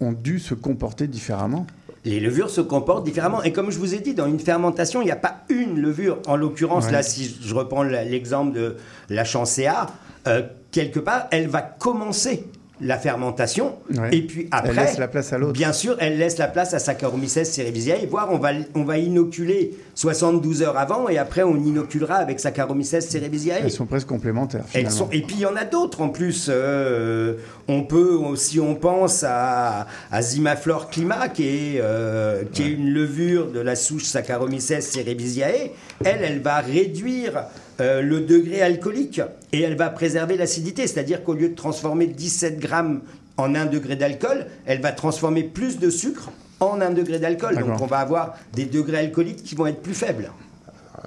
ont 0.00 0.12
dû 0.12 0.38
se 0.40 0.54
comporter 0.54 1.06
différemment. 1.06 1.66
Les 2.06 2.18
levures 2.18 2.48
se 2.48 2.62
comportent 2.62 3.04
différemment. 3.04 3.42
Et 3.42 3.52
comme 3.52 3.70
je 3.70 3.78
vous 3.78 3.94
ai 3.94 3.98
dit, 4.00 4.14
dans 4.14 4.26
une 4.26 4.40
fermentation, 4.40 5.02
il 5.02 5.04
n'y 5.04 5.10
a 5.10 5.16
pas 5.16 5.44
une 5.50 5.78
levure. 5.80 6.18
En 6.26 6.34
l'occurrence, 6.36 6.86
Ouais. 6.86 6.92
là, 6.92 7.02
si 7.02 7.36
je 7.42 7.54
reprends 7.54 7.82
l'exemple 7.82 8.54
de 8.56 8.76
la 9.10 9.22
chancéa, 9.24 9.86
euh, 10.26 10.42
quelque 10.70 11.00
part, 11.00 11.26
elle 11.30 11.48
va 11.48 11.62
commencer 11.62 12.44
la 12.82 12.96
fermentation. 12.96 13.74
Ouais. 13.94 14.08
Et 14.10 14.22
puis 14.22 14.48
après, 14.50 14.70
Elle 14.70 14.76
laisse 14.76 14.96
la 14.98 15.06
place 15.06 15.34
à 15.34 15.38
l'autre. 15.38 15.52
Bien 15.52 15.74
sûr, 15.74 15.96
elle 16.00 16.16
laisse 16.16 16.38
la 16.38 16.48
place 16.48 16.72
à 16.72 16.78
Saccharomyces 16.78 17.42
cerevisiae, 17.42 18.06
voire 18.08 18.32
on 18.32 18.38
va, 18.38 18.52
on 18.74 18.84
va 18.84 18.96
inoculer 18.96 19.76
72 19.94 20.62
heures 20.62 20.78
avant 20.78 21.10
et 21.10 21.18
après 21.18 21.42
on 21.42 21.56
inoculera 21.56 22.14
avec 22.14 22.40
Saccharomyces 22.40 23.00
cerevisiae. 23.00 23.58
Elles 23.62 23.70
sont 23.70 23.84
presque 23.84 24.06
complémentaires. 24.06 24.64
Elles 24.72 24.86
Finalement. 24.86 24.96
sont... 24.98 25.08
Et 25.12 25.20
puis 25.20 25.34
il 25.36 25.40
y 25.42 25.46
en 25.46 25.56
a 25.56 25.64
d'autres 25.66 26.00
en 26.00 26.08
plus. 26.08 26.46
euh, 26.48 27.34
on 27.68 27.82
peut, 27.82 28.18
si 28.36 28.58
on 28.58 28.74
pense 28.74 29.24
à, 29.28 29.86
à 30.10 30.22
Zimaflor 30.22 30.88
climat, 30.88 31.28
qui 31.28 31.44
est, 31.48 31.80
euh, 31.82 32.44
qui 32.50 32.62
est 32.62 32.70
une 32.72 32.88
levure 32.94 33.50
de 33.52 33.60
la 33.60 33.76
souche 33.76 34.04
Saccharomyces 34.04 34.80
cerevisiae, 34.80 35.72
elle, 36.02 36.20
elle 36.24 36.40
va 36.40 36.60
réduire 36.60 37.42
euh, 37.80 38.02
le 38.02 38.20
degré 38.20 38.62
alcoolique 38.62 39.20
et 39.52 39.62
elle 39.62 39.76
va 39.76 39.88
préserver 39.88 40.36
l'acidité. 40.36 40.86
C'est-à-dire 40.86 41.24
qu'au 41.24 41.34
lieu 41.34 41.48
de 41.48 41.54
transformer 41.54 42.06
17 42.06 42.58
grammes 42.58 43.00
en 43.36 43.54
1 43.54 43.66
degré 43.66 43.96
d'alcool, 43.96 44.46
elle 44.66 44.80
va 44.80 44.92
transformer 44.92 45.42
plus 45.42 45.78
de 45.78 45.88
sucre 45.88 46.30
en 46.60 46.80
1 46.80 46.90
degré 46.90 47.18
d'alcool. 47.18 47.58
Donc 47.58 47.80
on 47.80 47.86
va 47.86 47.98
avoir 47.98 48.36
des 48.54 48.66
degrés 48.66 48.98
alcooliques 48.98 49.42
qui 49.42 49.54
vont 49.54 49.66
être 49.66 49.82
plus 49.82 49.94
faibles. 49.94 50.30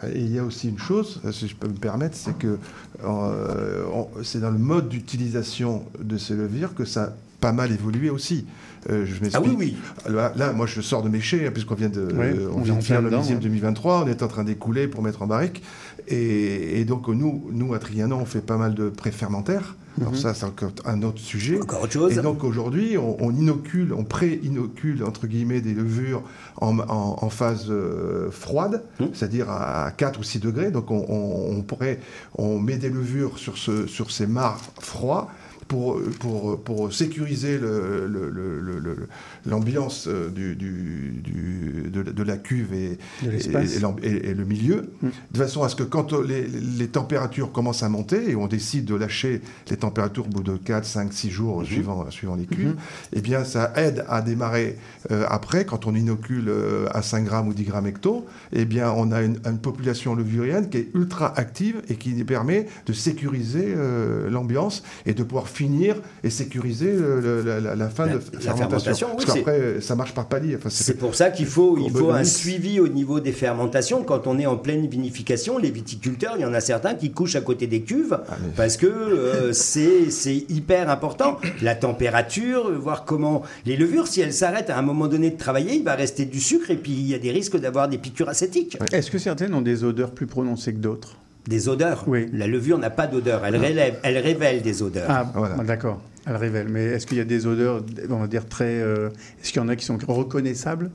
Et 0.08 0.20
il 0.20 0.34
y 0.34 0.40
a 0.40 0.44
aussi 0.44 0.70
une 0.70 0.80
chose, 0.80 1.22
si 1.32 1.48
je 1.48 1.56
peux 1.56 1.68
me 1.68 1.78
permettre, 1.78 2.18
c'est 2.18 2.36
que 2.36 2.58
euh, 3.06 3.84
c'est 4.24 4.40
dans 4.40 4.50
le 4.50 4.58
mode 4.58 4.90
d'utilisation 4.90 5.84
de 6.00 6.18
ces 6.18 6.34
levures 6.34 6.74
que 6.74 6.86
ça 6.86 7.14
pas 7.44 7.52
mal 7.52 7.74
évolué 7.74 8.10
aussi. 8.10 8.46
Euh, 8.90 9.06
je 9.06 9.16
Ah 9.34 9.42
oui, 9.42 9.54
oui. 9.58 9.76
Là, 10.10 10.32
là, 10.38 10.54
moi, 10.54 10.66
je 10.66 10.80
sors 10.80 11.04
de 11.04 11.10
mes 11.10 11.20
chais, 11.20 11.46
hein, 11.46 11.52
puisqu'on 11.52 11.76
vient 11.76 11.90
de, 11.90 12.08
euh, 12.14 12.50
on 12.56 12.62
vient 12.62 12.76
en 12.76 12.78
de 12.78 12.84
faire 12.84 13.02
le 13.02 13.10
ouais. 13.10 13.36
2023, 13.36 14.04
on 14.06 14.08
est 14.08 14.24
en 14.24 14.28
train 14.30 14.46
d'écouler 14.46 14.88
pour 14.88 15.02
mettre 15.04 15.22
en 15.24 15.28
barrique. 15.28 15.62
Et, 16.08 16.80
et 16.80 16.86
donc, 16.86 17.10
nous, 17.10 17.50
nous, 17.52 17.74
à 17.74 17.80
Trianon, 17.80 18.20
on 18.22 18.26
fait 18.26 18.40
pas 18.46 18.56
mal 18.58 18.76
de 18.76 18.88
préfermentaires. 18.90 19.76
Mhm. 19.98 20.04
Alors 20.08 20.18
ça, 20.18 20.34
c'est 20.34 20.46
encore 20.46 20.72
un 20.86 21.02
autre 21.04 21.20
sujet. 21.20 21.60
Encore 21.62 21.82
autre 21.84 21.92
chose. 21.94 22.18
Et 22.18 22.22
donc, 22.22 22.44
aujourd'hui, 22.46 22.98
on, 22.98 23.18
on 23.24 23.32
inocule, 23.36 23.94
on 23.94 24.04
pré-inocule, 24.06 25.04
entre 25.04 25.28
guillemets, 25.28 25.60
des 25.62 25.74
levures 25.74 26.24
en, 26.62 26.80
en- 26.80 27.18
en 27.22 27.30
phase 27.30 27.68
euh, 27.70 28.32
froide, 28.32 28.84
Mhm. 29.02 29.10
c'est-à-dire 29.14 29.50
à 29.50 29.92
4 29.96 30.20
ou 30.20 30.24
6 30.24 30.40
degrés. 30.40 30.72
Donc, 30.72 30.92
on, 30.92 31.06
on- 31.10 31.58
on 31.58 31.62
pourrait, 31.62 32.00
on 32.38 32.58
met 32.60 32.78
des 32.78 32.90
levures 32.90 33.38
sur, 33.38 33.58
ce, 33.58 33.86
sur 33.88 34.12
ces 34.12 34.28
mâts 34.28 34.58
froids 34.80 35.30
pour, 35.74 36.00
pour, 36.20 36.62
pour 36.64 36.94
sécuriser 36.94 37.58
le- 37.58 38.06
le- 38.08 38.30
le- 38.30 38.60
le- 38.62 38.80
le- 38.80 39.08
l'ambiance 39.48 40.08
du, 40.08 40.56
du- 40.56 41.14
du- 41.24 41.90
de, 41.90 42.04
de 42.04 42.24
la 42.24 42.38
cuve 42.38 42.74
et, 42.76 43.00
le 43.24 44.44
milieu, 44.46 44.92
Mm. 45.02 45.08
de 45.32 45.38
façon 45.38 45.64
à 45.64 45.70
ce 45.70 45.76
que 45.76 45.84
quand 45.84 46.14
les, 46.14 46.46
les 46.48 46.88
températures 46.88 47.52
commencent 47.52 47.82
à 47.82 47.90
monter 47.90 48.30
et 48.30 48.36
on 48.36 48.46
décide 48.48 48.86
de 48.86 48.94
lâcher 48.96 49.42
les 49.72 49.78
températures 49.78 50.26
au 50.28 50.30
bout 50.30 50.44
de 50.44 50.58
4, 50.58 50.86
5, 50.86 51.12
6 51.12 51.32
jours 51.32 51.60
Mhm. 51.62 51.66
suivant, 51.66 52.10
suivant 52.12 52.36
les 52.36 52.46
cuves, 52.46 52.76
eh 53.14 53.22
bien 53.22 53.44
ça 53.44 53.74
aide 53.76 54.06
à 54.08 54.22
démarrer 54.22 54.78
euh, 55.12 55.26
après, 55.28 55.66
quand 55.66 55.88
on 55.88 55.96
inocule 55.96 56.50
euh, 56.50 56.86
à 56.92 57.02
5 57.02 57.26
grammes 57.26 57.48
ou 57.48 57.54
10 57.54 57.64
grammes 57.64 57.88
hecto, 57.88 58.26
eh 58.52 58.66
bien 58.66 58.92
on 58.92 59.12
a 59.12 59.24
une, 59.24 59.38
une 59.46 59.58
population 59.58 60.14
levurienne 60.14 60.70
qui 60.70 60.78
est 60.78 60.90
ultra 60.94 61.34
active 61.38 61.82
et 61.90 61.96
qui 61.96 62.12
permet 62.24 62.68
de 62.86 62.94
sécuriser 62.94 63.74
euh, 63.76 64.30
l'ambiance 64.30 64.84
et 65.08 65.14
de 65.14 65.24
pouvoir 65.24 65.48
finir 65.64 65.96
et 66.24 66.30
sécuriser 66.30 66.92
le- 66.94 67.22
le- 67.22 67.42
la, 67.42 67.60
la- 67.60 67.76
la 67.76 67.90
fin 67.90 68.06
La- 68.06 68.14
de 68.14 68.20
la 68.34 68.40
fermentation. 68.40 69.08
fermentation, 69.08 69.08
oui, 69.18 69.24
Parce 69.26 69.38
qu'après, 69.38 69.82
ça 69.82 69.96
marche 69.96 70.14
par 70.14 70.28
palier. 70.28 70.56
Enfin, 70.58 70.70
C'est 70.70 70.98
pour 70.98 71.16
ça 71.16 71.30
qu'il 71.32 71.46
faut, 71.46 71.78
il 71.78 71.92
faut 71.92 72.12
un 72.12 72.24
suivi 72.26 72.80
au 72.80 72.88
niveau 72.90 73.20
des 73.20 73.32
fermentations. 73.32 74.04
Quand 74.04 74.28
on 74.28 74.38
est 74.40 74.46
en 74.46 74.58
pleine 74.58 74.88
vinification, 74.88 75.58
les 75.58 75.72
viticulteurs, 75.72 76.34
il 76.38 76.42
y 76.42 76.46
en 76.46 76.54
a 76.54 76.60
certains 76.60 76.96
qui 76.96 77.12
couchent 77.12 77.36
à 77.36 77.42
côté 77.42 77.68
des 77.68 77.82
cuves 77.82 78.18
Ah, 78.28 78.38
mais- 78.42 78.50
parce 78.58 78.78
que 78.78 78.88
euh, 78.88 79.54
c'est 79.54 80.10
c'est 80.12 80.40
hyper 80.50 80.90
important. 80.90 81.40
La 81.62 81.76
température, 81.76 82.72
voir 82.80 83.06
comment 83.06 83.44
les 83.66 83.78
levures, 83.78 84.08
si 84.08 84.20
elles 84.22 84.34
s'arrêtent 84.34 84.70
à 84.70 84.78
un 84.78 84.82
moment 84.82 85.08
donné 85.08 85.30
de 85.32 85.38
travailler, 85.38 85.76
il 85.76 85.84
va 85.84 85.96
rester 85.96 86.26
du 86.26 86.40
sucre 86.42 86.70
et 86.72 86.78
puis 86.78 86.92
il 86.92 87.08
y 87.08 87.14
a 87.14 87.20
des 87.20 87.32
risques 87.32 87.58
d'avoir 87.60 87.88
des 87.88 87.98
piqûres 87.98 88.30
acétiques. 88.30 88.78
Est-ce 88.92 89.10
que 89.12 89.18
certaines 89.18 89.54
ont 89.54 89.62
des 89.62 89.84
odeurs 89.84 90.12
plus 90.12 90.28
prononcées 90.28 90.74
que 90.74 90.80
d'autres? 90.80 91.16
Des 91.48 91.68
odeurs. 91.68 92.04
Oui. 92.08 92.28
La 92.34 92.48
levure 92.48 92.78
n'a 92.78 92.90
pas 92.90 93.06
d'odeur. 93.08 93.46
Elle, 93.46 93.58
relève, 93.58 93.96
elle 94.04 94.18
révèle 94.18 94.62
des 94.62 94.82
odeurs. 94.82 95.08
Ah, 95.10 95.30
Voilà. 95.36 95.56
d'accord. 95.64 96.02
Elle 96.26 96.38
révèle. 96.38 96.70
Mais 96.70 96.86
est-ce 96.86 97.06
qu'il 97.06 97.18
y 97.18 97.22
a 97.22 97.26
des 97.26 97.46
odeurs, 97.48 97.84
on 98.10 98.18
va 98.20 98.28
dire, 98.28 98.48
très. 98.48 98.80
euh, 98.82 99.10
est-ce 99.42 99.52
qu'il 99.52 99.62
y 99.62 99.66
en 99.66 99.68
a 99.68 99.76
qui 99.76 99.84
sont 99.86 99.98
reconnaissables? 100.08 100.90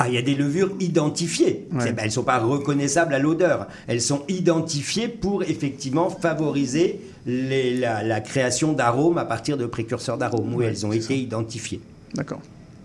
Ah, 0.00 0.08
il 0.08 0.14
y 0.14 0.18
a 0.18 0.22
des 0.22 0.34
levures 0.34 0.72
identifiées. 0.80 1.68
Ouais. 1.72 1.92
Ben, 1.92 1.94
elles 1.98 2.06
ne 2.06 2.10
sont 2.10 2.22
pas 2.24 2.38
reconnaissables 2.38 3.14
à 3.14 3.18
l'odeur. 3.18 3.68
Elles 3.86 4.00
sont 4.00 4.22
identifiées 4.28 5.08
pour 5.08 5.42
effectivement 5.44 6.08
favoriser 6.10 7.00
les- 7.26 7.76
la, 7.76 8.02
la 8.02 8.20
création 8.20 8.72
d'arômes 8.72 9.18
à 9.18 9.24
partir 9.26 9.56
de 9.58 9.66
précurseurs 9.66 10.16
d'arômes. 10.18 10.54
où 10.54 10.58
Ouais, 10.58 10.66
elles 10.66 10.86
ont 10.86 10.92
été 10.92 11.02
ça. 11.02 11.12
identifiées. 11.14 11.80
D'accord. 12.14 12.40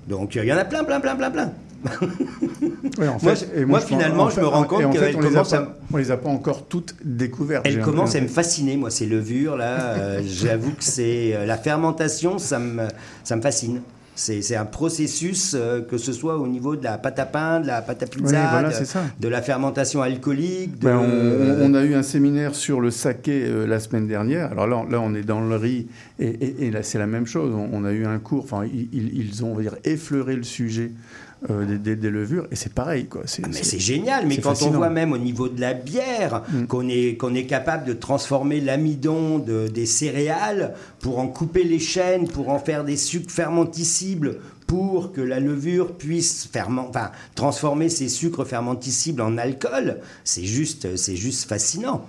Donc, 0.08 0.36
euh, 0.38 0.44
il 0.44 0.50
y 0.50 0.54
en 0.54 0.58
a 0.58 0.66
plein, 0.66 0.84
plein, 0.84 1.00
plein, 1.00 1.16
plein, 1.16 1.32
plein. 1.32 1.52
Ouais, 2.98 3.08
en 3.08 3.18
Moi, 3.22 3.80
fait, 3.80 3.88
finalement, 3.88 4.24
en 4.24 4.30
je 4.30 4.40
me 4.40 4.46
rends 4.48 4.64
compte 4.64 4.92
qu'elle 4.94 5.18
commence 5.18 5.50
pas- 5.52 5.58
à- 5.58 5.76
On 5.94 5.98
les 5.98 6.12
a 6.12 6.18
pas 6.18 6.30
encore 6.30 6.66
toutes 6.68 6.96
découvertes. 7.04 7.66
Elle 7.68 7.82
commence 7.82 8.16
à 8.16 8.22
me 8.22 8.28
fasciner, 8.28 8.78
moi, 8.78 8.90
ces 8.90 9.06
levures, 9.06 9.58
là. 9.58 9.80
Euh, 9.96 10.22
J'avoue 10.26 10.72
que 10.72 10.84
c'est. 10.84 11.36
euh, 11.36 11.46
la 11.46 11.58
fermentation, 11.58 12.38
ça 12.38 12.60
me, 12.60 12.84
ça 13.24 13.36
me 13.36 13.42
fascine. 13.42 13.82
C'est 14.18 14.56
un 14.56 14.64
processus, 14.64 15.56
euh, 15.60 15.82
que 15.82 15.98
ce 15.98 16.14
soit 16.14 16.38
au 16.38 16.48
niveau 16.48 16.78
de 16.78 16.84
la 16.86 16.98
pâte 16.98 17.20
à 17.20 17.26
pain, 17.26 17.60
de 17.60 17.68
la 17.68 17.82
pâte 17.82 18.02
à 18.02 18.06
pizza, 18.06 18.40
Oui, 18.40 18.48
voilà, 18.50 18.70
de, 18.70 18.74
c'est 18.74 18.86
ça. 18.86 19.02
de 19.20 19.28
la 19.28 19.42
fermentation 19.42 20.02
alcoolique. 20.02 20.80
De, 20.80 20.86
Ben, 20.86 20.98
on, 21.62 21.74
a 21.74 21.84
eu 21.84 21.96
un 21.96 22.02
séminaire 22.04 22.56
sur 22.56 22.80
le 22.80 22.92
saké 22.92 23.44
euh, 23.46 23.66
la 23.68 23.82
semaine 23.82 24.08
dernière. 24.08 24.54
Alors 24.54 24.68
là, 24.68 24.78
on- 24.78 24.90
là, 24.90 25.02
on 25.02 25.14
est 25.16 25.24
dans 25.24 25.42
le 25.42 25.56
riz 25.58 25.88
et, 26.20 26.28
et- 26.28 26.66
et 26.68 26.72
là, 26.72 26.82
c'est 26.82 26.98
la 26.98 27.08
même 27.08 27.26
chose. 27.28 27.54
On, 27.54 27.68
on 27.74 27.84
a 27.84 27.92
eu 27.92 28.06
un 28.06 28.18
cours. 28.20 28.46
Enfin, 28.46 28.64
ils, 28.64 28.88
ils- 28.94 29.20
ils 29.20 29.44
ont, 29.44 29.52
on 29.52 29.56
va 29.56 29.64
dire, 29.64 29.76
effleuré 29.84 30.38
le 30.38 30.44
sujet 30.44 30.92
euh, 31.50 31.66
des, 31.66 31.78
des- 31.78 31.96
des 31.96 32.10
levures 32.10 32.48
et 32.52 32.56
c'est 32.56 32.74
pareil, 32.74 33.06
quoi. 33.06 33.22
C'est, 33.26 33.44
Ah, 33.46 33.50
Mais 33.52 33.64
c'est- 33.64 33.80
génial, 33.80 34.26
mais 34.28 34.38
quand 34.38 34.62
on 34.64 34.72
voit 34.72 34.90
même 34.90 35.12
au 35.14 35.18
niveau 35.18 35.48
de 35.50 35.60
la 35.62 35.74
bière 35.74 36.44
Mm. 36.52 36.66
qu'on 36.66 36.88
est, 36.90 37.18
qu'on 37.18 37.34
est 37.36 37.46
capable 37.46 37.86
de 37.86 37.94
transformer 37.94 38.62
l'amidon 38.62 39.40
de- 39.40 39.68
des 39.68 39.86
céréales 39.86 40.74
pour 41.00 41.20
en 41.20 41.28
couper 41.28 41.64
les 41.64 41.80
chaînes, 41.80 42.28
pour 42.28 42.50
en 42.50 42.60
faire 42.60 42.84
des 42.84 42.98
sucres 42.98 43.32
fermenticibles, 43.32 44.38
pour 44.68 45.12
que 45.12 45.22
la 45.22 45.40
levure 45.40 45.94
puisse 45.94 46.48
ferment, 46.52 46.88
enfin, 46.90 47.12
transformer 47.36 47.90
ces 47.90 48.10
sucres 48.10 48.46
fermenticibles 48.46 49.22
en 49.22 49.38
alcool, 49.38 50.00
c'est 50.24 50.44
juste, 50.46 50.96
c'est 50.96 51.16
juste 51.16 51.48
fascinant. 51.48 52.06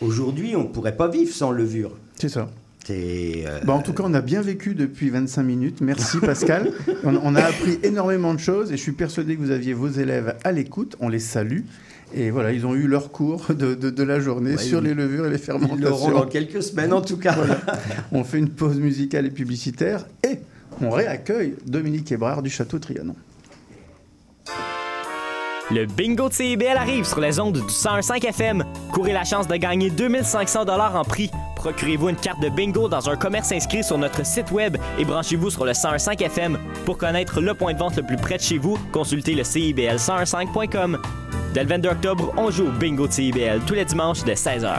Aujourd'hui, 0.00 0.56
on 0.56 0.62
ne 0.64 0.68
pourrait 0.68 0.96
pas 0.96 1.08
vivre 1.08 1.32
sans 1.34 1.50
levure. 1.52 1.92
c'est 2.16 2.28
ça. 2.28 2.48
Euh, 2.88 3.60
Bah, 3.64 3.74
en 3.74 3.82
tout 3.82 3.92
cas, 3.92 4.02
on 4.06 4.14
a 4.14 4.20
bien 4.22 4.40
vécu 4.40 4.74
depuis 4.74 5.10
25 5.10 5.42
minutes. 5.42 5.80
Merci 5.80 6.18
Pascal. 6.18 6.72
on, 7.04 7.14
on 7.22 7.34
a 7.36 7.42
appris 7.42 7.78
énormément 7.82 8.32
de 8.34 8.40
choses 8.40 8.72
et 8.72 8.76
je 8.76 8.82
suis 8.82 8.92
persuadé 8.92 9.36
que 9.36 9.40
vous 9.40 9.50
aviez 9.50 9.74
vos 9.74 9.88
élèves 9.88 10.36
à 10.44 10.52
l'écoute. 10.52 10.96
On 11.00 11.08
les 11.08 11.18
salue. 11.20 11.60
Et 12.12 12.30
voilà, 12.30 12.50
ils 12.52 12.66
ont 12.66 12.74
eu 12.74 12.88
leur 12.88 13.12
cours 13.12 13.46
de, 13.50 13.74
de- 13.74 13.90
de 13.90 14.02
la 14.02 14.18
journée 14.18 14.52
Ouais, 14.52 14.58
sur 14.58 14.80
ils- 14.80 14.88
les 14.88 14.94
levures 14.94 15.26
et 15.26 15.30
les 15.30 15.36
ils 15.38 15.46
l'auront 15.46 15.60
dans 15.76 15.76
fermentations. 15.76 16.26
quelques 16.26 16.62
semaines 16.62 16.92
en 16.92 17.02
tout 17.02 17.18
cas. 17.18 17.36
On 18.12 18.24
fait 18.24 18.38
une 18.38 18.48
pause 18.50 18.78
musicale 18.80 19.26
et 19.26 19.30
publicitaire 19.30 20.06
et 20.28 20.38
on 20.80 20.90
réaccueille 20.90 21.54
Dominique 21.66 22.10
Hébrard 22.10 22.42
du 22.42 22.50
Château 22.50 22.78
Trianon. 22.80 23.14
Le 25.70 25.86
bingo 25.86 26.28
de 26.28 26.34
CIBL 26.34 26.76
arrive 26.76 27.04
sur 27.04 27.20
les 27.20 27.38
ondes 27.38 27.54
du 27.54 27.60
101.5 27.60 28.26
FM. 28.26 28.64
Courez 28.92 29.12
la 29.12 29.22
chance 29.22 29.46
de 29.46 29.54
gagner 29.54 29.90
2500 29.90 30.64
dollars 30.64 30.96
en 30.96 31.04
prix. 31.04 31.30
Procurez-vous 31.60 32.08
une 32.08 32.16
carte 32.16 32.40
de 32.40 32.48
bingo 32.48 32.88
dans 32.88 33.10
un 33.10 33.16
commerce 33.16 33.52
inscrit 33.52 33.84
sur 33.84 33.98
notre 33.98 34.24
site 34.24 34.50
web 34.50 34.78
et 34.98 35.04
branchez-vous 35.04 35.50
sur 35.50 35.66
le 35.66 35.72
101.5 35.72 36.22
FM. 36.22 36.58
Pour 36.86 36.96
connaître 36.96 37.42
le 37.42 37.52
point 37.52 37.74
de 37.74 37.78
vente 37.78 37.96
le 37.96 38.02
plus 38.02 38.16
près 38.16 38.38
de 38.38 38.42
chez 38.42 38.56
vous, 38.56 38.78
consultez 38.92 39.34
le 39.34 39.42
CIBL1015.com. 39.42 40.98
Dès 41.52 41.62
le 41.62 41.68
22 41.68 41.88
octobre, 41.90 42.32
on 42.38 42.50
joue 42.50 42.68
au 42.68 42.70
bingo 42.70 43.06
de 43.06 43.12
CIBL 43.12 43.60
tous 43.66 43.74
les 43.74 43.84
dimanches 43.84 44.24
dès 44.24 44.34
16h. 44.34 44.78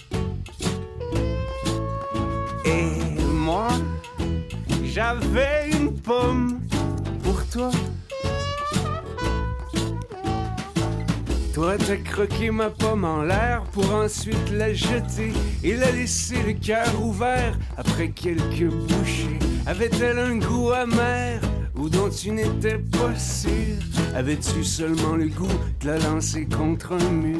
J'avais 4.93 5.69
une 5.71 5.93
pomme 5.93 6.59
pour 7.23 7.45
toi. 7.47 7.71
Toi, 11.53 11.75
t'as 11.77 11.97
croqué 11.97 12.51
ma 12.51 12.69
pomme 12.69 13.05
en 13.05 13.23
l'air 13.23 13.63
pour 13.71 13.93
ensuite 13.93 14.51
la 14.51 14.73
jeter 14.73 15.31
et 15.63 15.75
la 15.75 15.91
laisser 15.91 16.41
le 16.45 16.53
cœur 16.53 16.89
ouvert 17.01 17.57
après 17.77 18.09
quelques 18.09 18.69
bouchées. 18.69 19.39
Avait-elle 19.65 20.19
un 20.19 20.37
goût 20.37 20.71
amer 20.71 21.39
ou 21.75 21.87
dont 21.87 22.09
tu 22.09 22.31
n'étais 22.31 22.77
pas 22.77 23.15
sûr? 23.17 23.77
Avais-tu 24.15 24.63
seulement 24.63 25.15
le 25.15 25.27
goût 25.27 25.47
de 25.81 25.87
la 25.87 25.99
lancer 25.99 26.45
contre 26.45 26.93
un 26.93 27.11
mur? 27.11 27.39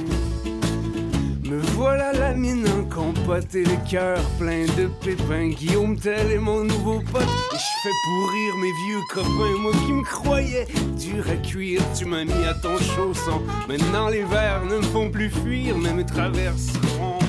Me 1.44 1.60
voilà 1.76 2.14
la 2.14 2.34
mine 2.34 2.66
compote 3.02 3.56
et 3.56 3.64
le 3.64 3.90
cœur 3.90 4.20
plein 4.38 4.66
de 4.78 4.88
pépins. 5.04 5.50
Guillaume 5.50 5.98
Tell 5.98 6.32
est 6.32 6.38
mon 6.38 6.64
nouveau 6.64 7.00
pote 7.12 7.24
et 7.24 7.58
je 7.58 7.74
fais 7.84 7.96
pourrir 8.06 8.56
mes 8.58 8.72
vieux 8.86 9.02
copains. 9.10 9.58
Moi 9.60 9.72
qui 9.86 9.94
me 9.94 10.04
croyais 10.04 10.68
dur 11.00 11.26
à 11.28 11.36
cuire, 11.36 11.82
tu 11.98 12.06
m'as 12.06 12.24
mis 12.24 12.46
à 12.46 12.54
ton 12.54 12.78
chausson. 12.78 13.42
Maintenant 13.68 14.08
les 14.08 14.24
vers 14.24 14.64
ne 14.66 14.78
me 14.78 14.84
font 14.84 15.10
plus 15.10 15.32
fuir, 15.32 15.78
mais 15.78 15.94
me 15.94 16.06
traverseront 16.06 17.20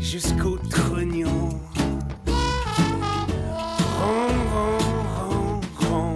jusqu'au 0.00 0.56
trognon. 0.70 1.50
Ron, 4.00 4.32
ron, 4.54 4.78
ron, 5.18 5.60
ron. 5.80 6.14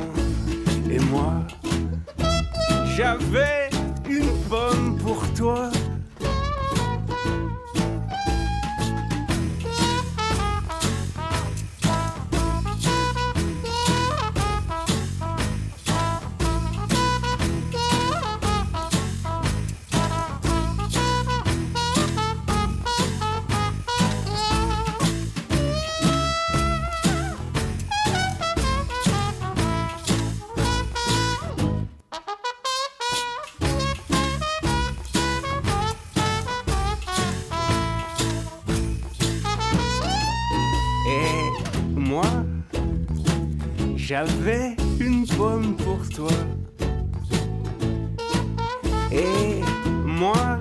Et 0.91 0.99
moi, 0.99 1.35
j'avais 2.97 3.62
j'avais 44.25 44.77
une 45.01 45.27
pomme 45.27 45.75
pour 45.77 46.09
toi. 46.09 46.31
Et 49.11 49.61
moi, 50.05 50.61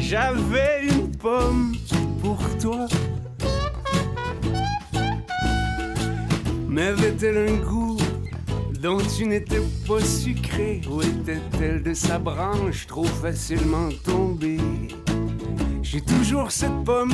j'avais 0.00 0.86
une 0.90 1.10
pomme 1.10 1.74
pour 2.22 2.38
toi. 2.58 2.86
Mais 6.68 6.86
avait-elle 6.86 7.48
un 7.48 7.56
goût 7.56 7.98
dont 8.80 8.98
tu 9.16 9.26
n'étais 9.26 9.60
pas 9.86 10.00
sucré? 10.00 10.80
Ou 10.90 11.02
était-elle 11.02 11.82
de 11.82 11.92
sa 11.92 12.18
branche 12.18 12.86
trop 12.86 13.04
facilement 13.04 13.90
tombée? 14.02 14.58
J'ai 15.82 16.00
toujours 16.00 16.50
cette 16.50 16.84
pomme 16.84 17.10